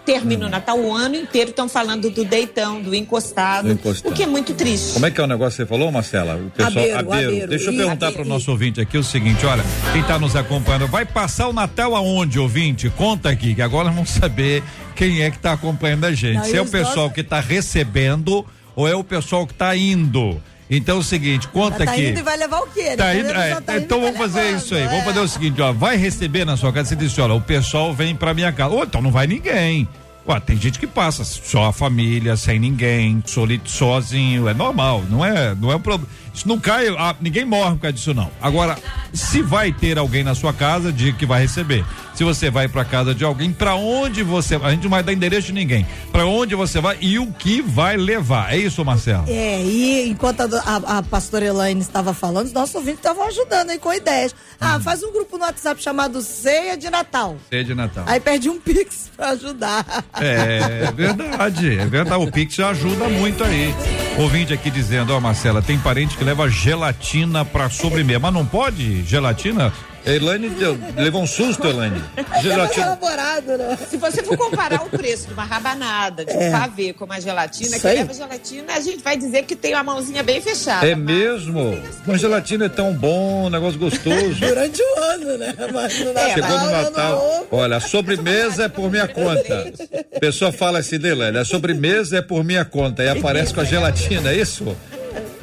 [0.05, 4.11] termina o Natal o ano inteiro estão falando do deitão do encostado, Do encostado.
[4.11, 6.35] o que é muito triste Como é que é o negócio que você falou, Marcela?
[6.35, 7.27] O pessoal Abeiro, abeiro.
[7.29, 7.47] abeiro.
[7.47, 10.35] Deixa eu E- perguntar para o nosso ouvinte aqui o seguinte, olha, quem está nos
[10.35, 12.89] acompanhando, vai passar o Natal aonde, ouvinte?
[12.91, 14.61] Conta aqui, que agora vamos saber
[14.95, 16.37] quem é que está acompanhando a gente.
[16.37, 18.45] Não, Se é o pessoal que está recebendo
[18.75, 20.41] ou é o pessoal que está indo.
[20.69, 22.07] Então é o seguinte, conta tá aqui.
[22.09, 22.95] indo e vai levar o quê?
[22.97, 23.19] Tá Né?
[23.19, 24.81] indo, é, tá então vamos fazer levando, isso aí.
[24.81, 24.87] é.
[24.87, 25.71] Vamos fazer o seguinte, ó.
[25.71, 26.89] Vai receber na sua casa.
[26.89, 28.73] Você disse, olha, o pessoal vem pra minha casa.
[28.73, 29.87] Ou então não vai ninguém.
[30.27, 34.47] Ué, tem gente que passa só a família, sem ninguém, soli- sozinho.
[34.49, 36.11] É normal, não é, não é um problema.
[36.35, 38.29] Isso não cai, ah, ninguém morre por causa disso não.
[38.41, 38.77] Agora,
[39.13, 41.85] se vai ter alguém na sua casa, diga que vai receber.
[42.13, 45.11] Se você vai pra casa de alguém, pra onde você, a gente não vai dar
[45.13, 45.85] endereço de ninguém.
[46.11, 48.53] Pra onde você vai e o que vai levar.
[48.53, 49.25] É isso, Marcelo?
[49.27, 53.69] É, e enquanto a, a, a pastora Elaine estava falando, os nossos ouvintes estavam ajudando
[53.69, 54.35] aí com ideias.
[54.59, 57.37] Ah, faz um grupo no WhatsApp chamado Ceia de Natal.
[57.49, 58.03] Ceia de Natal.
[58.07, 59.85] Aí perde um pix pra ajudar.
[60.13, 62.23] É verdade, é verdade.
[62.23, 63.73] O Pix ajuda muito aí.
[64.17, 69.03] Ouvinte aqui dizendo, ó, Marcela, tem parente que leva gelatina pra sobremesa, mas não pode
[69.03, 69.71] gelatina?
[70.05, 71.99] Elaine deu- levou um susto, Elaine.
[72.15, 72.85] É Gelatina.
[72.85, 73.75] elaborado, né?
[73.89, 77.71] se você for comparar o preço de uma rabanada, de um pavê com uma gelatina,
[77.71, 77.95] Isso que aí.
[77.97, 80.85] leva gelatina, a gente vai dizer que tem uma mãozinha bem fechada.
[80.87, 81.75] É mas- mesmo?
[82.05, 84.35] Mas gelatina é tão bom, um negócio gostoso.
[84.39, 85.55] Durante o ano, né?
[85.73, 87.47] Mas no Natal, Chegou no Natal.
[87.51, 89.73] Olha, a sobremesa é por minha conta.
[90.15, 93.03] A pessoa fala assim, Delane, a sobremesa é por minha conta.
[93.03, 94.77] E aparece com a gelatina, é isso?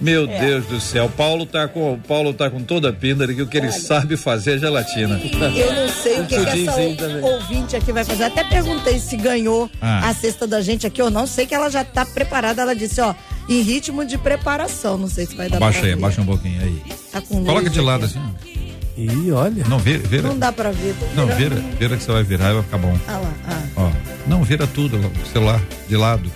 [0.03, 3.43] Meu Deus do céu, Paulo tá com, Paulo tá com toda a pinda de que
[3.43, 5.21] o que ele sabe fazer é gelatina.
[5.57, 8.25] Eu não sei o que, que essa ou- ouvinte aqui vai fazer.
[8.25, 10.09] Até perguntei se ganhou Ah.
[10.09, 11.27] a cesta da gente aqui ou não.
[11.27, 12.63] Sei que ela já tá preparada.
[12.63, 13.15] Ela disse, ó,
[13.49, 14.99] em ritmo de preparação.
[14.99, 15.99] Não sei se vai dar Abaixa pra aí, ver.
[15.99, 16.83] abaixa um pouquinho aí.
[17.13, 18.19] Tá com Coloca de lado aqui.
[18.19, 18.63] assim.
[18.97, 19.65] Ih, olha.
[19.69, 20.23] Não, vira, vira.
[20.29, 20.95] Não dá pra ver.
[21.15, 22.99] Não, vira, vira que você vai virar e vai ficar bom.
[23.09, 23.63] Ah lá, ah.
[23.77, 23.91] Ó,
[24.27, 26.31] não, vira tudo, o celular de lado.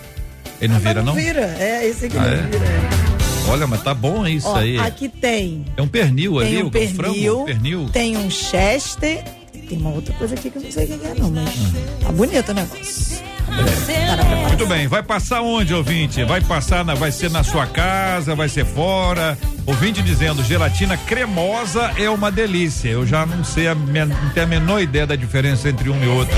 [0.61, 1.15] Ele não vira, Mas não?
[1.15, 2.37] vira, é esse que Ah, não é?
[2.37, 2.65] vira.
[2.65, 3.16] é.
[3.49, 4.79] Olha, mas tá bom isso Ó, aí.
[4.79, 5.65] aqui tem.
[5.77, 7.89] É um pernil ali, Tem um o pernil, frango, pernil.
[7.93, 9.23] tem um chester,
[9.69, 11.51] tem uma outra coisa aqui que eu não sei o que é não, mas
[12.03, 13.17] tá bonito o negócio.
[13.87, 14.49] Preparação.
[14.49, 16.23] Muito bem, vai passar onde, ouvinte?
[16.25, 19.39] Vai passar, na, vai ser na sua casa, vai ser fora.
[19.67, 22.89] Ouvinte dizendo, gelatina cremosa é uma delícia.
[22.89, 26.09] Eu já não sei, a, não tenho a menor ideia da diferença entre uma e
[26.09, 26.37] outra.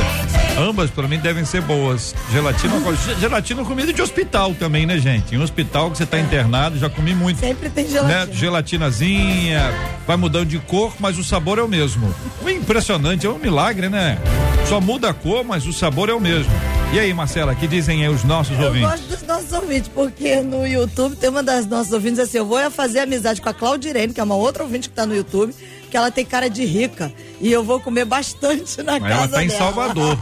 [0.59, 2.15] Ambas, para mim, devem ser boas.
[2.33, 2.73] Gelatina,
[3.21, 5.35] gelatina comida de hospital também, né, gente?
[5.35, 7.39] Em um hospital que você tá internado, já comi muito.
[7.39, 7.91] Sempre tem Né?
[7.91, 8.33] gelatina.
[8.33, 9.75] Gelatinazinha,
[10.07, 12.13] vai mudando de cor, mas o sabor é o mesmo.
[12.47, 14.19] Impressionante, é um milagre, né?
[14.67, 16.53] Só muda a cor, mas o sabor é o mesmo.
[16.93, 18.89] E aí, Marcela, que dizem aí os nossos Eu ouvintes?
[18.91, 22.71] gosto dos nossos ouvintes, porque no YouTube tem uma das nossas ouvintes assim, eu vou
[22.71, 25.55] fazer amizade com a Claudirene, que é uma outra ouvinte que tá no YouTube,
[25.91, 29.29] que ela tem cara de rica, e eu vou comer bastante na Mas casa ela
[29.29, 29.59] tá em dela.
[29.59, 30.19] Salvador.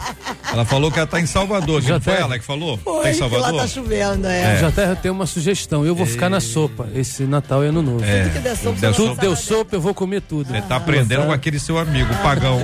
[0.52, 1.82] Ela falou que ela tá em Salvador.
[1.82, 2.20] Já não foi tá.
[2.20, 2.78] ela que falou?
[2.78, 3.60] Foi, tá em que lá Salvador?
[3.60, 4.58] tá chovendo, é.
[4.60, 5.84] Já até tenho uma sugestão.
[5.84, 8.04] Eu vou ficar na sopa esse Natal e Ano Novo.
[8.04, 8.22] É.
[8.24, 9.08] Tudo que der sopa, você sopa.
[9.08, 10.48] Tudo deu sopa, eu vou comer tudo.
[10.48, 12.58] Você tá aprendendo com aquele seu amigo, pagão.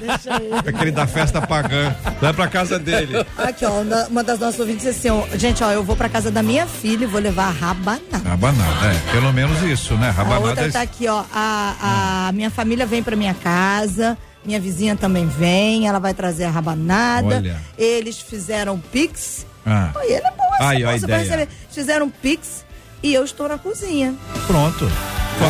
[0.00, 0.50] Deixa aí.
[0.66, 1.94] aquele da festa pagã.
[2.20, 3.24] Vai pra casa dele.
[3.36, 6.30] Aqui, ó, uma- das nossas ouvintes disse assim, ó, gente, ó, eu vou pra casa
[6.30, 8.28] da minha filha e vou levar a rabanada.
[8.28, 9.12] Rabanada, é.
[9.12, 10.08] Pelo menos isso, né?
[10.08, 11.22] A Rabanada outra é tá aqui, ó.
[11.32, 14.16] A, a minha família vem pra minha casa.
[14.44, 17.36] Minha vizinha também vem, ela vai trazer a rabanada.
[17.36, 17.60] Olha.
[17.76, 19.44] Eles fizeram pix.
[19.64, 21.48] Ah, Olha, ele é bom Aí, a ideia.
[21.70, 22.64] Fizeram pix
[23.02, 24.14] e eu estou na cozinha.
[24.46, 24.88] pronto.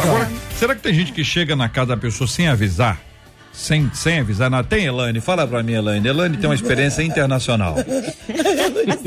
[0.03, 0.29] Agora,
[0.59, 2.99] será que tem gente que chega na casa da pessoa sem avisar?
[3.57, 4.69] Sem, sem avisar nada.
[4.69, 5.19] Tem, Elaine?
[5.21, 6.07] Fala pra mim, Elaine.
[6.07, 7.75] Elaine tem uma experiência internacional.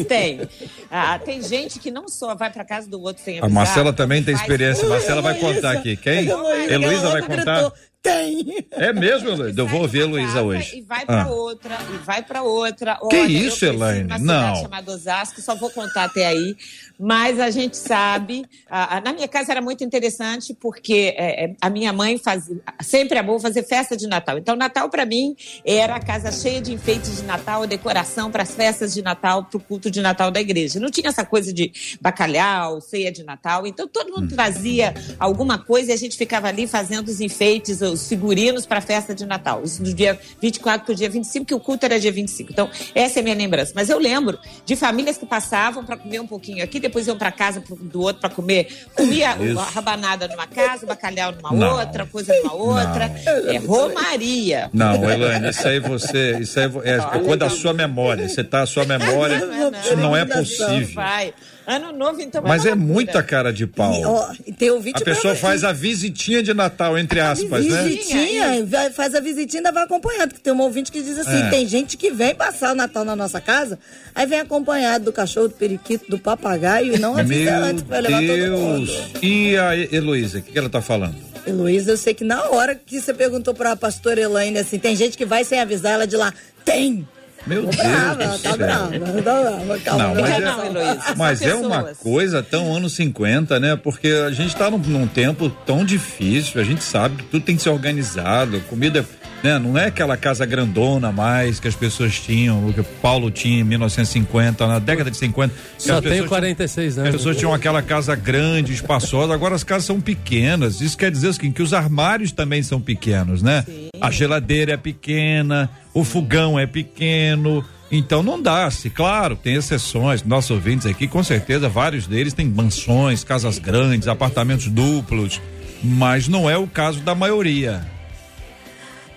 [0.08, 0.42] Tem.
[0.90, 3.54] Ah, tem gente que não só vai pra casa do outro sem A avisar.
[3.54, 4.88] Marcela também tem experiência.
[4.88, 5.96] Marcela vai contar aqui.
[5.96, 6.28] Quem?
[6.70, 7.72] Heloísa vai contar?
[8.02, 8.66] Tem.
[8.72, 9.62] É mesmo, Heloísa?
[9.62, 10.78] Eu vou ouvir a Heloísa hoje.
[10.78, 11.28] E vai pra Ah.
[11.30, 12.96] outra, e vai pra outra.
[13.10, 14.08] Que Olha, isso, Elaine?
[14.20, 14.56] Não.
[14.62, 16.56] chamada Osasco, só vou contar até aí.
[17.00, 21.56] Mas a gente sabe, ah, ah, na minha casa era muito interessante porque é, é,
[21.62, 24.38] a minha mãe fazia, sempre amou fazer festa de Natal.
[24.38, 25.34] Então, Natal para mim
[25.64, 29.56] era a casa cheia de enfeites de Natal, decoração para as festas de Natal, para
[29.56, 30.78] o culto de Natal da igreja.
[30.78, 31.72] Não tinha essa coisa de
[32.02, 33.66] bacalhau, ceia de Natal.
[33.66, 38.10] Então, todo mundo trazia alguma coisa e a gente ficava ali fazendo os enfeites, os
[38.10, 39.64] figurinos para a festa de Natal.
[39.80, 42.52] Do dia 24 para o dia 25, que o culto era dia 25.
[42.52, 43.72] Então, essa é a minha lembrança.
[43.74, 47.32] Mas eu lembro de famílias que passavam para comer um pouquinho aqui, depois iam para
[47.32, 48.68] casa do outro para comer.
[48.96, 49.60] Comia Isso.
[49.60, 51.80] a rabanada numa casa, o bacalhau numa Não.
[51.80, 53.12] outra, coisa numa outra.
[53.48, 54.70] É Romaria.
[54.74, 56.38] Não, Elaine, isso aí você.
[56.40, 58.28] Isso aí é, é coisa da sua memória.
[58.28, 59.42] Você tá a sua memória.
[59.84, 60.96] Isso não é possível.
[60.96, 61.34] Vai.
[61.72, 62.42] Ano novo, então.
[62.42, 62.94] Mas uma é loucura.
[62.94, 63.94] muita cara de pau.
[63.94, 67.84] E, ó, tem ouvinte A pessoa pra- faz a visitinha de Natal, entre aspas, né?
[67.84, 70.34] Visitinha, vai- faz a visitinha e ainda vai acompanhado.
[70.34, 71.50] Que tem uma ouvinte que diz assim: É.
[71.52, 73.78] tem gente que vem passar o Natal na nossa casa,
[74.16, 78.02] aí vem acompanhado do cachorro, do periquito, do papagaio e não avisa antes que vai
[78.02, 78.60] Meu levar todo Deus.
[78.60, 78.92] mundo.
[79.22, 81.16] E a Heloísa, o que, que ela tá falando?
[81.46, 85.16] Heloísa, eu sei que na hora que você perguntou pra pastora Elaine assim, tem gente
[85.16, 86.34] que vai sem avisar, ela de lá,
[86.66, 87.08] tem!
[87.48, 88.58] Meu Deus Brava, do tá céu.
[88.58, 90.04] brava, ela tá brava, calma.
[90.04, 93.76] Não, mas Fica é, não, mas é uma coisa tão anos 50, né?
[93.76, 97.56] Porque a gente tá num, num tempo tão difícil, a gente sabe que tudo tem
[97.56, 99.06] que ser organizado, comida,
[99.44, 99.58] né?
[99.60, 103.62] Não é aquela casa grandona mais que as pessoas tinham, o que o Paulo tinha
[103.62, 105.54] em 1950, na década de 50.
[105.78, 107.16] que Só as tenho pessoas 46 As anos.
[107.16, 110.82] pessoas tinham aquela casa grande, espaçosa, agora as casas são pequenas.
[110.82, 113.66] Isso quer dizer seguinte, que os armários também são pequenos, né?
[114.02, 117.64] A geladeira é pequena, o fogão é pequeno.
[117.92, 120.24] Então não dá-se, claro, tem exceções.
[120.24, 125.42] Nossos ouvintes aqui, com certeza, vários deles têm mansões, casas grandes, apartamentos duplos,
[125.84, 127.82] mas não é o caso da maioria.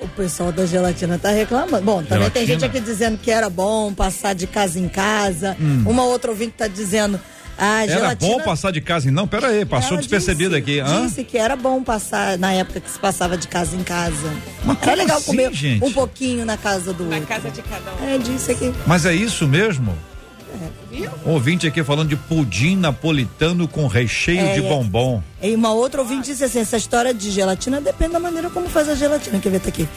[0.03, 1.85] O pessoal da gelatina tá reclamando.
[1.85, 2.47] Bom, também tem Gelatina?
[2.47, 5.57] gente aqui dizendo que era bom passar de casa em casa.
[5.87, 7.21] Uma outra ouvinte tá dizendo.
[7.59, 7.83] Ah, Hum.
[7.83, 8.33] Era gelatina...
[8.39, 9.13] bom passar de casa em.
[9.13, 10.81] Não, pera aí, passou Ela despercebido disse- aqui.
[10.81, 11.07] Hã?
[11.07, 14.17] Disse que era bom passar na época que se passava de casa em casa.
[14.65, 15.85] Mas era como legal assim, comer gente?
[15.85, 17.29] um pouquinho na casa do Na outro.
[17.29, 18.09] casa de cada um.
[18.09, 18.73] É, disse aqui.
[18.87, 19.95] Mas é isso mesmo?
[20.91, 21.11] Viu?
[21.27, 24.69] Um ouvinte aqui falando de pudim napolitano com recheio É, de é.
[24.69, 25.23] bombom.
[25.43, 28.89] E uma outra ouvinte disse assim: essa história de gelatina depende da maneira como faz
[28.89, 29.39] a gelatina.
[29.39, 29.61] Quer ver?
[29.61, 29.89] Tá aqui.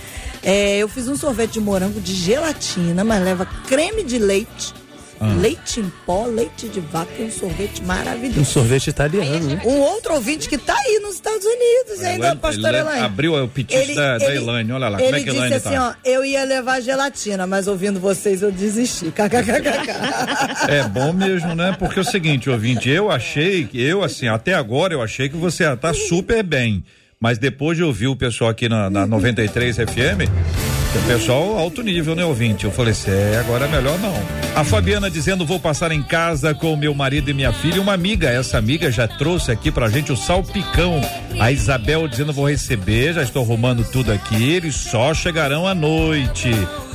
[0.44, 4.74] É, eu fiz um sorvete de morango de gelatina, mas leva creme de leite,
[5.20, 5.34] Ah.
[5.40, 8.46] leite em pó, leite de vaca e um sorvete Um maravilhoso.
[8.46, 9.62] sorvete italiano, né?
[9.66, 13.96] Um outro ouvinte que tá aí nos Estados Unidos, ainda, pastora Elaine abriu o petisco
[13.96, 15.96] da- da Elaine, olha lá, como Ele é que a disse Elaine assim, tá?
[16.04, 19.06] ó, eu ia levar gelatina, mas ouvindo vocês eu desisti.
[19.12, 20.66] KKKKK.
[20.68, 21.76] É bom mesmo, né?
[21.78, 25.36] Porque é o seguinte, ouvinte, eu achei que eu assim, até agora eu achei que
[25.38, 26.84] você tá super bem,
[27.20, 30.30] mas depois de ouvir o pessoal aqui na, na 93 FM,
[30.96, 32.64] O pessoal alto nível, né, ouvinte?
[32.64, 34.14] Eu falei assim, é, agora melhor não.
[34.56, 37.94] A Fabiana dizendo, vou passar em casa com meu marido e minha filha e uma
[37.94, 38.30] amiga.
[38.30, 41.02] Essa amiga já trouxe aqui pra gente o salpicão.
[41.38, 46.50] A Isabel dizendo, vou receber, já estou arrumando tudo aqui, eles só chegarão à noite.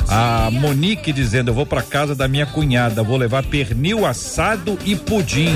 [0.09, 4.96] A Monique dizendo, eu vou pra casa da minha cunhada, vou levar pernil assado e
[4.96, 5.55] pudim.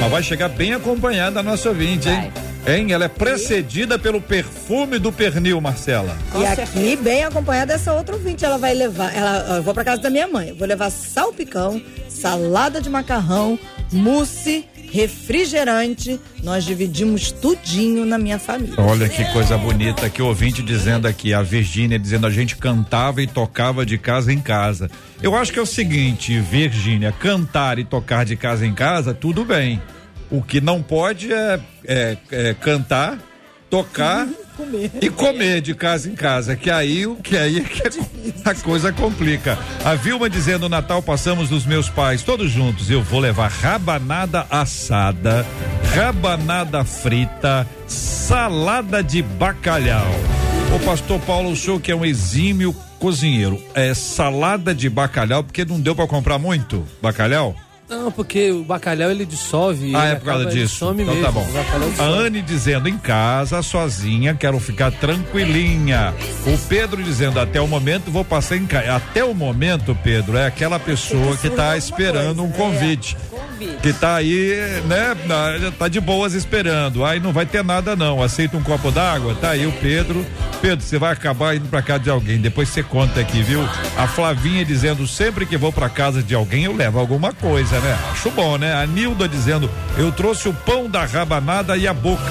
[0.00, 2.32] Mas vai chegar bem acompanhada a nossa ouvinte, hein?
[2.66, 2.92] Hein?
[2.92, 6.16] Ela é precedida pelo perfume do pernil, Marcela.
[6.34, 9.14] E aqui, bem acompanhada dessa outra ouvinte, ela vai levar.
[9.14, 10.48] Ela, eu vou pra casa da minha mãe.
[10.48, 13.56] Eu vou levar salpicão, salada de macarrão,
[13.92, 16.18] mousse, refrigerante.
[16.42, 18.74] Nós dividimos tudinho na minha família.
[18.78, 23.26] Olha que coisa bonita, que ouvinte dizendo aqui, a Virgínia dizendo a gente cantava e
[23.26, 24.90] tocava de casa em casa.
[25.22, 29.44] Eu acho que é o seguinte, Virgínia, cantar e tocar de casa em casa, tudo
[29.44, 29.80] bem.
[30.30, 33.18] O que não pode é, é- é cantar,
[33.76, 34.26] tocar
[35.02, 37.82] e comer de casa em casa, que aí o que aí é que
[38.42, 39.58] a coisa complica.
[39.84, 42.90] A Vilma dizendo Natal passamos dos meus pais todos juntos.
[42.90, 45.44] Eu vou levar rabanada assada,
[45.94, 50.08] rabanada frita, salada de bacalhau.
[50.74, 55.66] O pastor Paulo, o senhor que é um exímio cozinheiro, é salada de bacalhau porque
[55.66, 57.54] não deu pra comprar muito bacalhau?
[57.88, 59.94] Não, porque o bacalhau ele dissolve.
[59.94, 60.76] Ah, ele é por causa disso.
[60.76, 61.22] Então mesmo.
[61.22, 61.46] tá bom.
[61.98, 62.02] A.
[62.02, 66.12] Anne dizendo em casa, sozinha, quero ficar tranquilinha.
[66.46, 68.96] O Pedro dizendo até o momento vou passar em casa.
[68.96, 73.16] Até o momento, Pedro, é aquela pessoa que tá esperando um convite.
[73.82, 74.54] Que tá aí,
[74.86, 75.16] né?
[75.78, 77.04] Tá de boas esperando.
[77.04, 78.22] Aí não vai ter nada não.
[78.22, 79.34] Aceita um copo d'água?
[79.40, 80.24] Tá aí o Pedro.
[80.60, 82.38] Pedro, você vai acabar indo pra casa de alguém.
[82.38, 83.62] Depois você conta aqui, viu?
[83.96, 87.98] A Flavinha dizendo sempre que vou pra casa de alguém eu levo alguma coisa, né?
[88.12, 88.74] Acho bom, né?
[88.74, 92.22] A Nilda dizendo eu trouxe o pão da rabanada e a boca.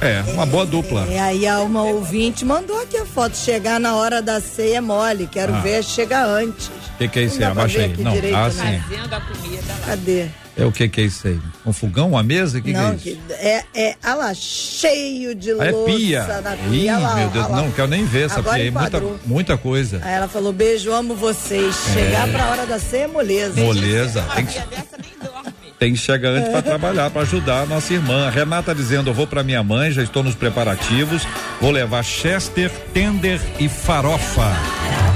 [0.00, 1.06] É, uma boa dupla.
[1.08, 3.36] E aí a uma ouvinte mandou aqui a foto.
[3.36, 5.26] Chegar na hora da ceia é mole.
[5.30, 5.60] Quero Ah.
[5.60, 6.70] ver chega antes.
[6.94, 7.40] O que, que é isso aí?
[7.44, 7.96] Não Abaixa aí.
[7.98, 8.50] Não, direito, ah, né?
[8.50, 8.80] sim.
[8.96, 9.86] Fazendo a comida lá.
[9.86, 10.26] Cadê?
[10.56, 11.40] É o que que é isso aí?
[11.66, 12.58] Um fogão, uma mesa?
[12.58, 13.02] O que, que é não, isso?
[13.02, 16.24] que é, é, ah lá, cheio de Ah, é louça pia.
[16.42, 16.98] na Ih, pia.
[16.98, 17.56] lá, meu Deus, lá.
[17.56, 18.70] não, quero nem ver essa Agora pia aí.
[18.70, 20.00] Muita, muita coisa.
[20.04, 21.74] Aí ela falou, beijo, amo vocês.
[21.92, 23.60] Chegar pra hora da ceia é moleza.
[23.60, 24.22] Moleza.
[24.36, 25.52] Tem que, dessa nem dorme.
[25.80, 28.28] tem que chegar antes para trabalhar, para ajudar a nossa irmã.
[28.28, 31.26] A Renata dizendo: eu vou para minha mãe, já estou nos preparativos.
[31.60, 34.52] Vou levar Chester, tender e farofa.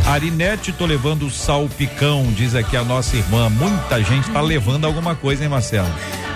[0.09, 3.51] Arinete, tô levando salpicão, diz aqui a nossa irmã.
[3.51, 5.87] Muita gente tá levando alguma coisa, hein, Marcelo?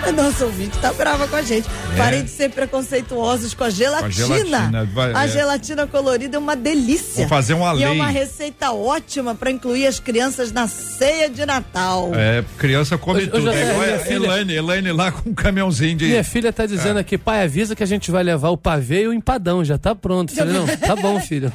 [0.05, 1.67] A nossa ouvinte tá brava com a gente.
[1.93, 1.97] É.
[1.97, 4.11] Parem de ser preconceituosos com a gelatina.
[4.11, 5.27] gelatina, vai- a é.
[5.27, 7.15] gelatina colorida é uma delícia.
[7.21, 7.95] Vou fazer uma E é lei.
[7.95, 12.11] uma receita ótima para incluir as crianças na ceia de Natal.
[12.13, 13.49] É, criança come Hoje- tudo.
[13.49, 16.05] hoje É a filha- Elaine, Elaine lá com um caminhãozinho de.
[16.05, 19.07] Minha filha tá dizendo aqui, pai, avisa que a gente vai levar o pavê e
[19.07, 20.33] o empadão, já tá pronto.
[20.35, 21.51] Falei, não, tá bom, filho,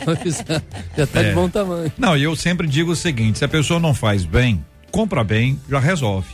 [0.96, 1.24] já tá É.
[1.28, 1.92] de bom tamanho.
[1.98, 5.60] Não, e eu sempre digo o seguinte: se a pessoa não faz bem, compra bem,
[5.68, 6.28] já resolve.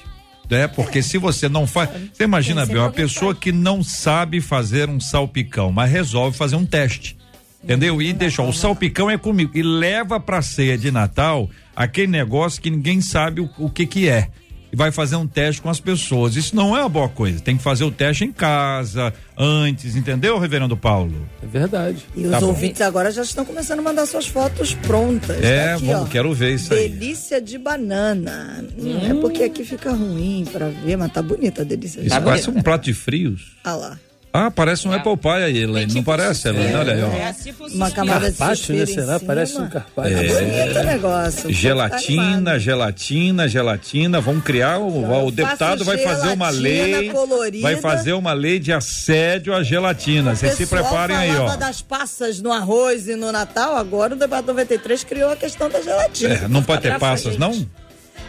[0.51, 1.91] É, porque se você não faz.
[2.13, 6.67] Você imagina, Bel, uma pessoa que não sabe fazer um salpicão, mas resolve fazer um
[6.67, 7.17] teste.
[7.63, 8.03] Entendeu?
[8.03, 9.53] E deixa, o salpicão é comigo.
[9.55, 14.07] E leva pra ceia de Natal aquele negócio que ninguém sabe o, o que que
[14.07, 14.29] é.
[14.75, 16.35] E vai fazer um teste com as pessoas.
[16.35, 17.39] Isso não é uma boa coisa.
[17.39, 21.15] Tem que fazer o teste em casa, antes, entendeu, reverendo Paulo?
[21.41, 22.05] É verdade.
[22.17, 22.47] E os Tá bom.
[22.49, 25.41] ouvintes agora já estão começando a mandar suas fotos prontas.
[25.45, 26.07] É, Tá aqui, vamos, ó.
[26.07, 26.89] quero ver isso aí.
[26.89, 28.65] Delícia de banana.
[28.77, 32.17] Hum, É porque aqui fica ruim pra ver, mas tá bonita a delícia de Isso
[32.17, 32.31] banana.
[32.33, 33.53] parece um prato de frios.
[33.63, 33.99] Ah lá.
[34.37, 35.95] Ah, parece um apple pie aí, Elaine.
[35.95, 36.75] Não parece, Elaine?
[36.75, 37.13] Olha aí, ó.
[37.13, 38.81] É tipo Uma camada de Carpaccio, né?
[38.81, 39.19] suspiro em Será?
[39.21, 39.29] cima.
[39.29, 40.19] Parece um carpaccio.
[40.19, 40.27] É.
[40.27, 41.43] Bonito o negócio.
[41.43, 44.21] Povo tá Gelatina, gelatina, gelatina.
[44.21, 47.63] Vamos criar o, o deputado vai fazer uma gelatina lei, colorida.
[47.63, 50.35] vai fazer uma lei de assédio à gelatina.
[50.35, 51.55] Vocês se preparem aí, ó.
[51.55, 55.81] das passas no arroz e no Natal, agora o debate 93 criou a questão da
[55.81, 56.35] gelatina.
[56.35, 57.39] É, não pode ter passas, gente.
[57.39, 57.84] não?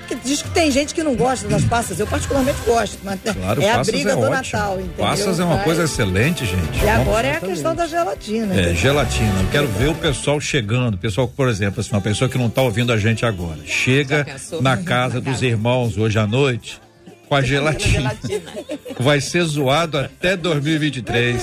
[0.08, 2.00] Que diz que tem gente que não gosta das passas.
[2.00, 4.36] Eu particularmente gosto, mas Claro, é a passas briga é do ótimo.
[4.36, 4.96] Natal, entendeu?
[5.06, 6.84] Passas é uma Mas- coisa excelente, gente.
[6.84, 8.54] E agora é a questão da gelatina.
[8.54, 8.76] É, entendeu?
[8.76, 9.42] gelatina.
[9.42, 10.94] Eu quero ver o pessoal chegando.
[10.96, 13.60] O pessoal, por exemplo, assim, uma pessoa que não está ouvindo a gente agora.
[13.66, 14.26] Chega
[14.62, 16.80] na casa dos irmãos hoje à noite
[17.28, 18.16] com a gelatina.
[19.00, 21.42] Vai ser zoado até 2023.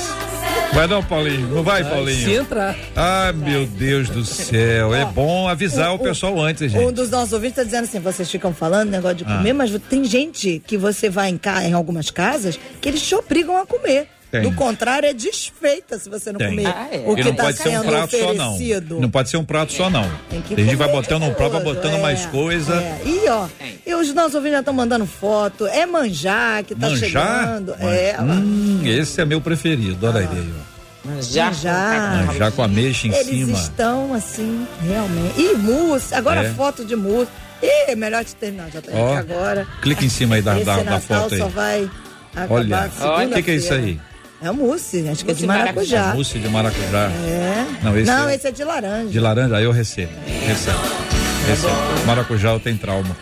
[0.73, 1.49] Vai não, Paulinho?
[1.49, 2.41] Não vai, Se Paulinho?
[2.41, 2.75] entrar.
[2.97, 4.95] Ah, meu Deus do céu.
[4.95, 6.93] É bom avisar o pessoal antes, Um gente.
[6.95, 9.37] dos nossos ouvintes está dizendo assim: vocês ficam falando negócio de Ah.
[9.37, 13.57] comer, mas tem gente que você vai em, em algumas casas que eles te obrigam
[13.59, 14.09] a comer.
[14.33, 14.43] Tem.
[14.43, 16.49] Do contrário, é desfeita se você não Tem.
[16.49, 17.05] comer Ah, é.
[17.07, 18.55] o que não está pode ser um prato só, não.
[18.55, 18.99] oferecido.
[19.01, 20.11] Não pode ser um prato só, não.
[20.31, 22.75] Tem que A gente vai botando um prato, vai botando é, mais coisa.
[22.75, 23.01] é.
[23.05, 23.47] E ó,
[23.87, 25.67] e os nossos ouvintes já estão mandando foto.
[25.67, 27.09] É manjar que tá Manjar?
[27.11, 27.77] chegando.
[27.79, 28.17] Man- É.
[28.21, 30.07] Hum, esse é meu preferido.
[30.07, 30.27] Olha aí,
[30.59, 30.73] ó.
[31.69, 33.59] Ah, já com a mexa em Eles cima.
[33.59, 35.41] estão assim, realmente.
[35.41, 36.51] E mousse, agora É.
[36.55, 37.31] foto de mousse.
[37.63, 39.67] Ih, é melhor te terminar, já tá aqui agora.
[39.83, 41.41] Clica em cima aí da, Esse da, da foto aí.
[41.41, 41.91] só vai
[42.35, 44.01] acabar Olha, o que, que é isso aí?
[44.43, 46.15] É o mousse, acho que é de Mousse maracujá.
[46.15, 47.11] Mousse de maracujá.
[47.27, 47.65] É.
[47.85, 49.09] Não, esse Não, é- esse é de laranja.
[49.09, 50.13] De laranja, aí eu recebo.
[50.47, 50.79] Recebo.
[51.47, 52.07] Recebo.
[52.07, 53.17] Maracujá tenho trauma.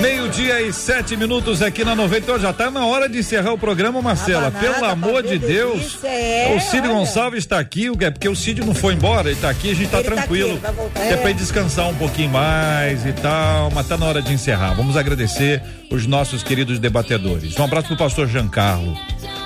[0.00, 2.32] Meio-dia e sete minutos aqui na 90.
[2.32, 4.50] Ó, Já tá na hora de encerrar o programa, Marcela.
[4.50, 5.98] Pelo nada, amor de Deus.
[6.04, 6.94] é, o Cid olha.
[6.94, 9.70] Gonçalves está aqui, o que é porque o Cid não foi embora, ele tá aqui,
[9.70, 10.52] a gente tá Ele tá tranquilo.
[10.52, 11.16] aqui, vai voltar, é é.
[11.16, 14.74] pra ele descansar um pouquinho mais e tal, mas tá na hora de encerrar.
[14.74, 15.60] Vamos agradecer
[15.90, 17.58] os nossos queridos debatedores.
[17.58, 18.96] Um abraço pro pastor Giancarlo.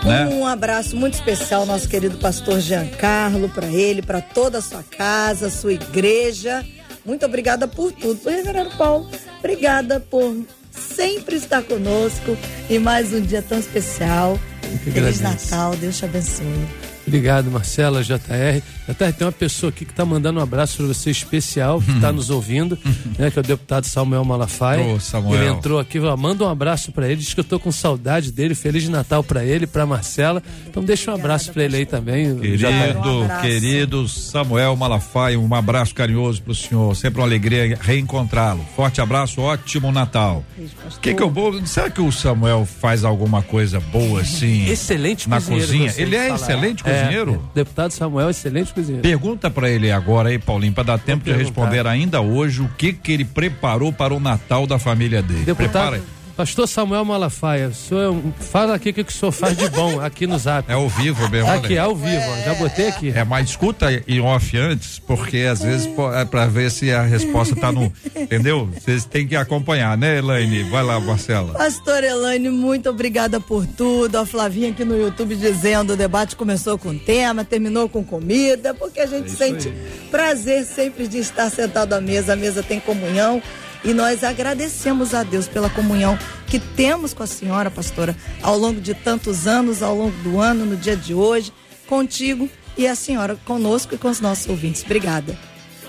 [0.04, 0.26] Né?
[0.30, 5.48] Um abraço muito especial nosso querido pastor Giancarlo, para ele, para toda a sua casa,
[5.48, 6.62] sua igreja.
[7.04, 8.18] Muito obrigada por tudo.
[8.20, 10.36] Por Reverendo Paulo, obrigada por
[10.70, 12.36] sempre estar conosco
[12.68, 14.38] e mais um dia tão especial.
[14.82, 15.20] Feliz.
[15.20, 16.93] Natal, Deus te abençoe.
[17.06, 18.62] Obrigado, Marcela, JR.
[18.88, 22.10] JR, tem uma pessoa aqui que está mandando um abraço para você especial, que está
[22.12, 22.78] nos ouvindo,
[23.18, 24.84] né, que é o deputado Samuel Malafaia.
[24.84, 25.42] Ô, Samuel.
[25.42, 28.32] Ele entrou aqui, ó, manda um abraço para ele, diz que eu tô com saudade
[28.32, 30.42] dele, Feliz Natal para ele, para Marcela.
[30.66, 32.36] Então deixa um abraço para ele aí também.
[32.38, 36.94] Querido, Um querido Samuel Malafaia, um abraço carinhoso pro senhor.
[36.96, 38.64] Sempre uma alegria reencontrá-lo.
[38.74, 40.44] Forte abraço, ótimo Natal.
[40.58, 41.64] O que que eu vou.
[41.66, 44.66] Será que o Samuel faz alguma coisa boa assim?
[44.68, 45.92] Excelente na cozinha.
[45.96, 46.36] Ele é falar.
[46.36, 47.42] excelente É, cozinheiro?
[47.54, 49.02] deputado Samuel, excelente cozinheiro.
[49.02, 51.44] Pergunta pra ele agora aí, Paulinho, pra dar tempo de perguntar.
[51.44, 55.44] responder ainda hoje o que que ele preparou para o Natal da família dele.
[55.44, 56.02] Prepara Deputado, aí.
[56.36, 59.68] Pastor Samuel Malafaia, o senhor é um- fala aqui o que o senhor faz de
[59.70, 60.70] bom aqui no Zap.
[60.70, 61.48] É ao vivo mesmo.
[61.48, 61.78] olha Aqui, aí.
[61.78, 63.10] ao vivo, ó, já botei aqui.
[63.14, 67.54] É, mas escuta em off antes, porque às vezes é pra ver se a resposta
[67.54, 67.92] tá no.
[68.16, 68.68] Entendeu?
[68.74, 70.64] Vocês têm que acompanhar, né, Elaine?
[70.64, 71.52] Vai lá, Marcela.
[71.54, 74.16] Pastor Elaine, muito obrigada por tudo.
[74.18, 79.00] A Flavinha aqui no YouTube dizendo o debate começou com tema, terminou com comida, porque
[79.00, 79.72] a gente sente
[80.10, 82.32] prazer sempre de estar sentado à mesa.
[82.32, 83.40] A mesa tem comunhão
[83.84, 88.80] e nós agradecemos a Deus pela comunhão que temos com a senhora, pastora, ao longo
[88.80, 91.52] de tantos anos, ao longo do ano, no dia de hoje,
[91.86, 94.82] contigo e a senhora conosco e com os nossos ouvintes.
[94.84, 95.36] Obrigada.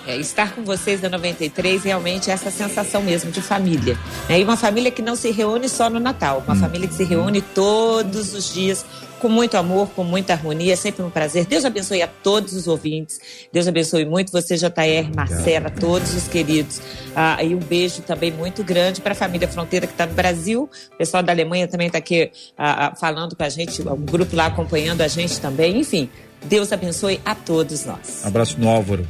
[0.07, 3.97] É, estar com vocês da 93 realmente é essa sensação mesmo de família.
[4.29, 4.39] Né?
[4.39, 7.41] E uma família que não se reúne só no Natal, uma família que se reúne
[7.41, 8.85] todos os dias
[9.25, 11.47] com muito amor, com muita harmonia, é sempre um prazer.
[11.47, 13.19] Deus abençoe a todos os ouvintes.
[13.51, 16.79] Deus abençoe muito você, JR, Marcela, todos os queridos.
[17.15, 20.69] Ah, e um beijo também muito grande para a família Fronteira que está no Brasil.
[20.93, 24.35] O pessoal da Alemanha também está aqui ah, ah, falando com a gente, um grupo
[24.35, 25.79] lá acompanhando a gente também.
[25.79, 26.07] Enfim,
[26.43, 28.23] Deus abençoe a todos nós.
[28.23, 29.07] Abraço no Álvaro.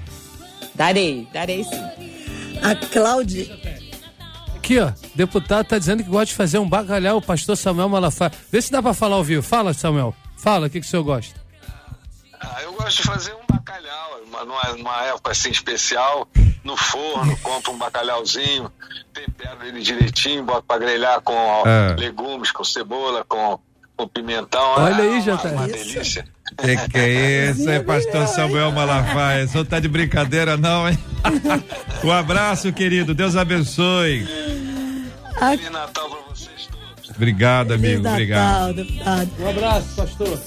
[0.73, 1.81] Darei, darei sim.
[2.61, 3.74] A Cláudia.
[4.65, 8.31] Aqui, ó, deputado tá dizendo que gosta de fazer um bacalhau, o pastor Samuel Malafaia.
[8.51, 9.43] Vê se dá pra falar ao vivo.
[9.43, 10.15] Fala, Samuel.
[10.37, 11.39] Fala, o que, que o senhor gosta?
[12.41, 16.27] Ah, eu gosto de fazer um bacalhau, uma- numa, numa época assim especial,
[16.63, 18.71] no forno, compro um bacalhauzinho,
[19.13, 21.95] tempero ele direitinho, boto pra grelhar com ó, É.
[21.95, 23.59] legumes, com cebola, com,
[23.95, 24.61] com pimentão.
[24.77, 25.47] Olha Ah, aí, uma, Jota.
[25.49, 26.27] Uma delícia.
[26.57, 29.45] Que que é isso, hein, pastor Samuel Malafaia?
[29.45, 30.97] O senhor tá de brincadeira, não, hein?
[32.03, 33.15] Um abraço, querido.
[33.15, 34.25] Deus abençoe.
[35.39, 37.09] Feliz Natal pra vocês todos.
[37.15, 38.07] Obrigado, amigo.
[38.07, 38.75] Obrigado.
[38.75, 39.29] Deputado.
[39.39, 40.39] Um abraço, pastor.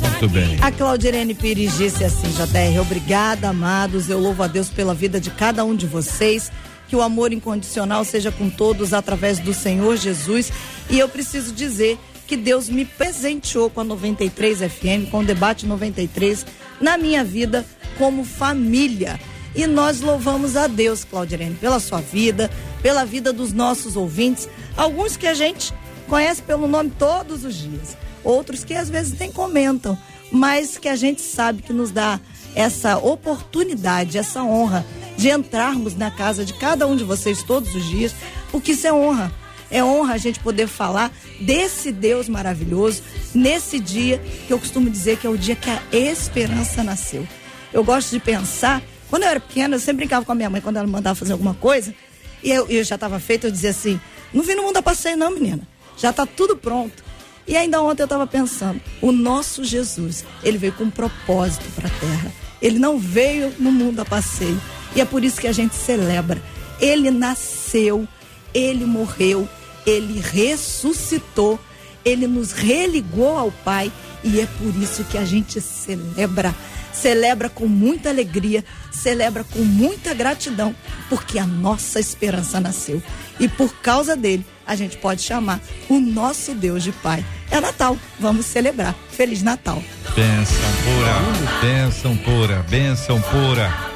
[0.00, 0.58] Muito bem.
[0.62, 4.08] A Claudirene Pires disse assim, JR, obrigada, amados.
[4.08, 6.50] Eu louvo a Deus pela vida de cada um de vocês.
[6.88, 10.52] Que o amor incondicional seja com todos através do Senhor Jesus.
[10.90, 11.98] E eu preciso dizer
[12.32, 16.46] que Deus me presenteou com a 93 FM, com o Debate 93,
[16.80, 17.62] na minha vida
[17.98, 19.20] como família.
[19.54, 25.14] E nós louvamos a Deus, Claudirene, pela sua vida, pela vida dos nossos ouvintes, alguns
[25.14, 25.74] que a gente
[26.08, 29.98] conhece pelo nome todos os dias, outros que às vezes nem comentam,
[30.30, 32.18] mas que a gente sabe que nos dá
[32.54, 34.86] essa oportunidade, essa honra
[35.18, 38.14] de entrarmos na casa de cada um de vocês todos os dias,
[38.50, 39.30] porque isso é honra.
[39.72, 41.10] É honra a gente poder falar
[41.40, 43.02] desse Deus maravilhoso
[43.34, 47.26] nesse dia que eu costumo dizer que é o dia que a esperança nasceu.
[47.72, 50.60] Eu gosto de pensar, quando eu era pequena, eu sempre brincava com a minha mãe
[50.60, 51.94] quando ela me mandava fazer alguma coisa,
[52.42, 53.98] e eu, eu já estava feito, eu dizia assim:
[54.32, 55.66] não vim no mundo a passeio, não, menina.
[55.96, 57.02] Já está tudo pronto.
[57.46, 61.88] E ainda ontem eu estava pensando: o nosso Jesus, ele veio com um propósito para
[61.88, 62.32] a terra.
[62.60, 64.60] Ele não veio no mundo a passeio.
[64.94, 66.42] E é por isso que a gente celebra.
[66.80, 68.06] Ele nasceu,
[68.52, 69.48] ele morreu,
[69.86, 71.58] ele ressuscitou,
[72.04, 73.92] ele nos religou ao Pai.
[74.24, 76.54] E é por isso que a gente celebra.
[76.92, 80.74] Celebra com muita alegria, celebra com muita gratidão,
[81.08, 83.02] porque a nossa esperança nasceu.
[83.40, 87.24] E por causa dele, a gente pode chamar o nosso Deus de Pai.
[87.50, 88.94] É Natal, vamos celebrar.
[89.10, 89.82] Feliz Natal.
[90.14, 93.91] Bênção pura, bênção pura, bênção pura.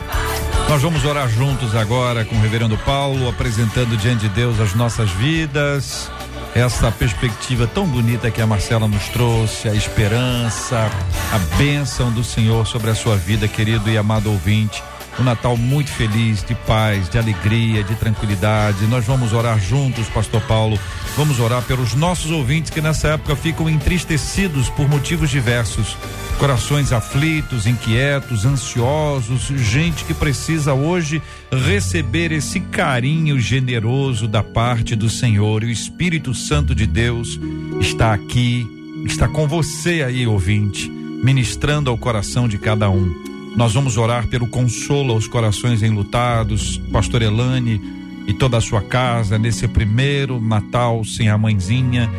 [0.69, 5.11] Nós vamos orar juntos agora com o Reverendo Paulo, apresentando diante de Deus as nossas
[5.11, 6.11] vidas,
[6.55, 10.91] essa perspectiva tão bonita que a Marcela nos trouxe, a esperança,
[11.33, 14.83] a bênção do Senhor sobre a sua vida, querido e amado ouvinte
[15.19, 18.87] um Natal muito feliz, de paz, de alegria, de tranquilidade.
[18.87, 20.79] Nós vamos orar juntos, Pastor Paulo.
[21.17, 25.97] Vamos orar pelos nossos ouvintes que nessa época ficam entristecidos por motivos diversos.
[26.39, 35.09] Corações aflitos, inquietos, ansiosos, gente que precisa hoje receber esse carinho generoso da parte do
[35.09, 35.65] Senhor.
[35.65, 37.41] E o Espírito Santo de Deus
[37.81, 38.67] está aqui,
[39.07, 43.36] está com você aí, ouvinte, ministrando ao coração de cada um.
[43.57, 47.81] Nós vamos orar pelo consolo aos corações enlutados, Pastor Elane
[48.27, 52.11] e toda a sua casa nesse primeiro Natal sem a mãezinha.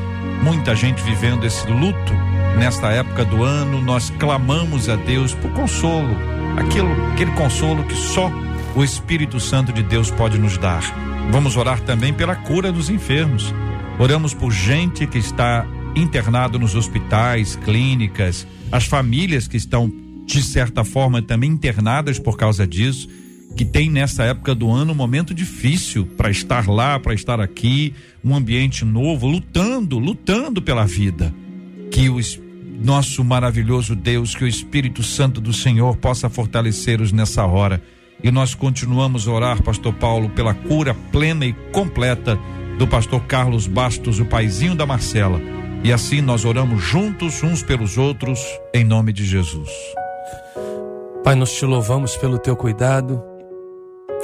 [0.41, 2.13] Muita gente vivendo esse luto
[2.57, 3.79] nesta época do ano.
[3.83, 6.17] Nós clamamos a Deus por consolo,
[6.57, 8.31] aquilo, aquele consolo que só
[8.75, 10.81] o Espírito Santo de Deus pode nos dar.
[11.29, 13.53] Vamos orar também pela cura dos enfermos.
[13.99, 20.83] Oramos por gente que está internado nos hospitais, clínicas, as famílias que estão de certa
[20.83, 23.07] forma também internadas por causa disso,
[23.55, 27.93] que tem nessa época do ano um momento difícil para estar lá, para estar aqui,
[28.23, 31.33] um ambiente novo, lutando, lutando pela vida.
[31.89, 32.19] Que o
[32.83, 37.81] nosso maravilhoso Deus, que o Espírito Santo do Senhor possa fortalecê-los nessa hora.
[38.21, 42.37] E nós continuamos a orar, Pastor Paulo, pela cura plena e completa
[42.77, 45.39] do Pastor Carlos Bastos, o paizinho da Marcela.
[45.83, 48.39] E assim nós oramos juntos uns pelos outros,
[48.73, 49.69] em nome de Jesus.
[51.27, 53.21] Pai, nós te louvamos pelo teu cuidado,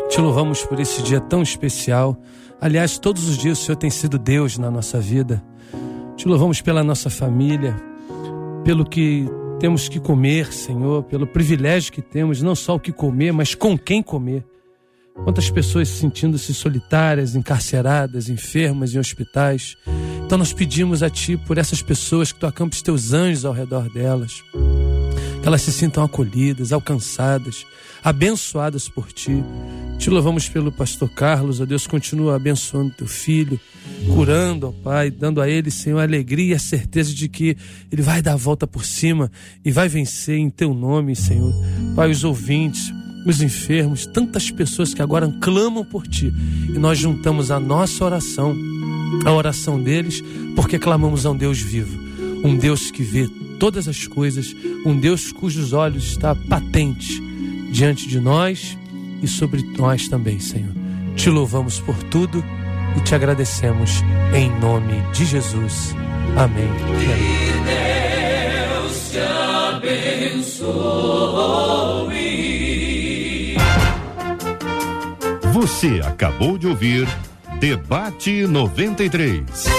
[0.08, 2.18] te louvamos por esse dia tão especial.
[2.62, 5.44] Aliás, todos os dias o Senhor tem sido Deus na nossa vida.
[6.16, 7.76] Te louvamos pela nossa família,
[8.64, 9.26] pelo que
[9.60, 13.78] temos que comer, Senhor, pelo privilégio que temos, não só o que comer, mas com
[13.78, 14.46] quem comer.
[15.26, 19.76] Quantas pessoas sentindo-se solitárias, encarceradas, enfermas em hospitais.
[20.26, 23.90] Então nós pedimos a Ti por essas pessoas que Tu acampes Teus anjos ao redor
[23.90, 24.42] delas
[25.44, 27.68] que elas se sintam acolhidas, alcançadas,
[28.02, 29.44] abençoadas por ti.
[30.00, 33.60] Te louvamos pelo pastor Carlos, ó Deus, continua abençoando teu filho,
[34.16, 37.58] curando, ó Pai, dando a ele, Senhor, a alegria e a certeza de que
[37.92, 39.30] ele vai dar a volta por cima
[39.66, 41.54] e vai vencer em teu nome, Senhor.
[41.94, 42.94] Pai, os ouvintes,
[43.26, 46.34] os enfermos, tantas pessoas que agora clamam por ti.
[46.70, 48.56] E nós juntamos a nossa oração,
[49.26, 50.24] a oração deles,
[50.56, 52.00] porque clamamos a um Deus vivo,
[52.46, 53.28] um Deus que vê
[53.64, 54.54] todas as coisas,
[54.86, 57.22] um Deus cujos olhos está patente
[57.72, 58.78] diante de nós
[59.22, 60.74] e sobre nós também, Senhor.
[61.16, 62.44] Te louvamos por tudo
[62.98, 64.02] e te agradecemos
[64.36, 65.96] em nome de Jesus.
[66.36, 66.68] Amém.
[67.00, 67.06] Que
[68.84, 69.20] Deus te
[69.78, 70.66] abençoe.
[75.54, 77.08] Você acabou de ouvir
[77.62, 79.72] Debate 93.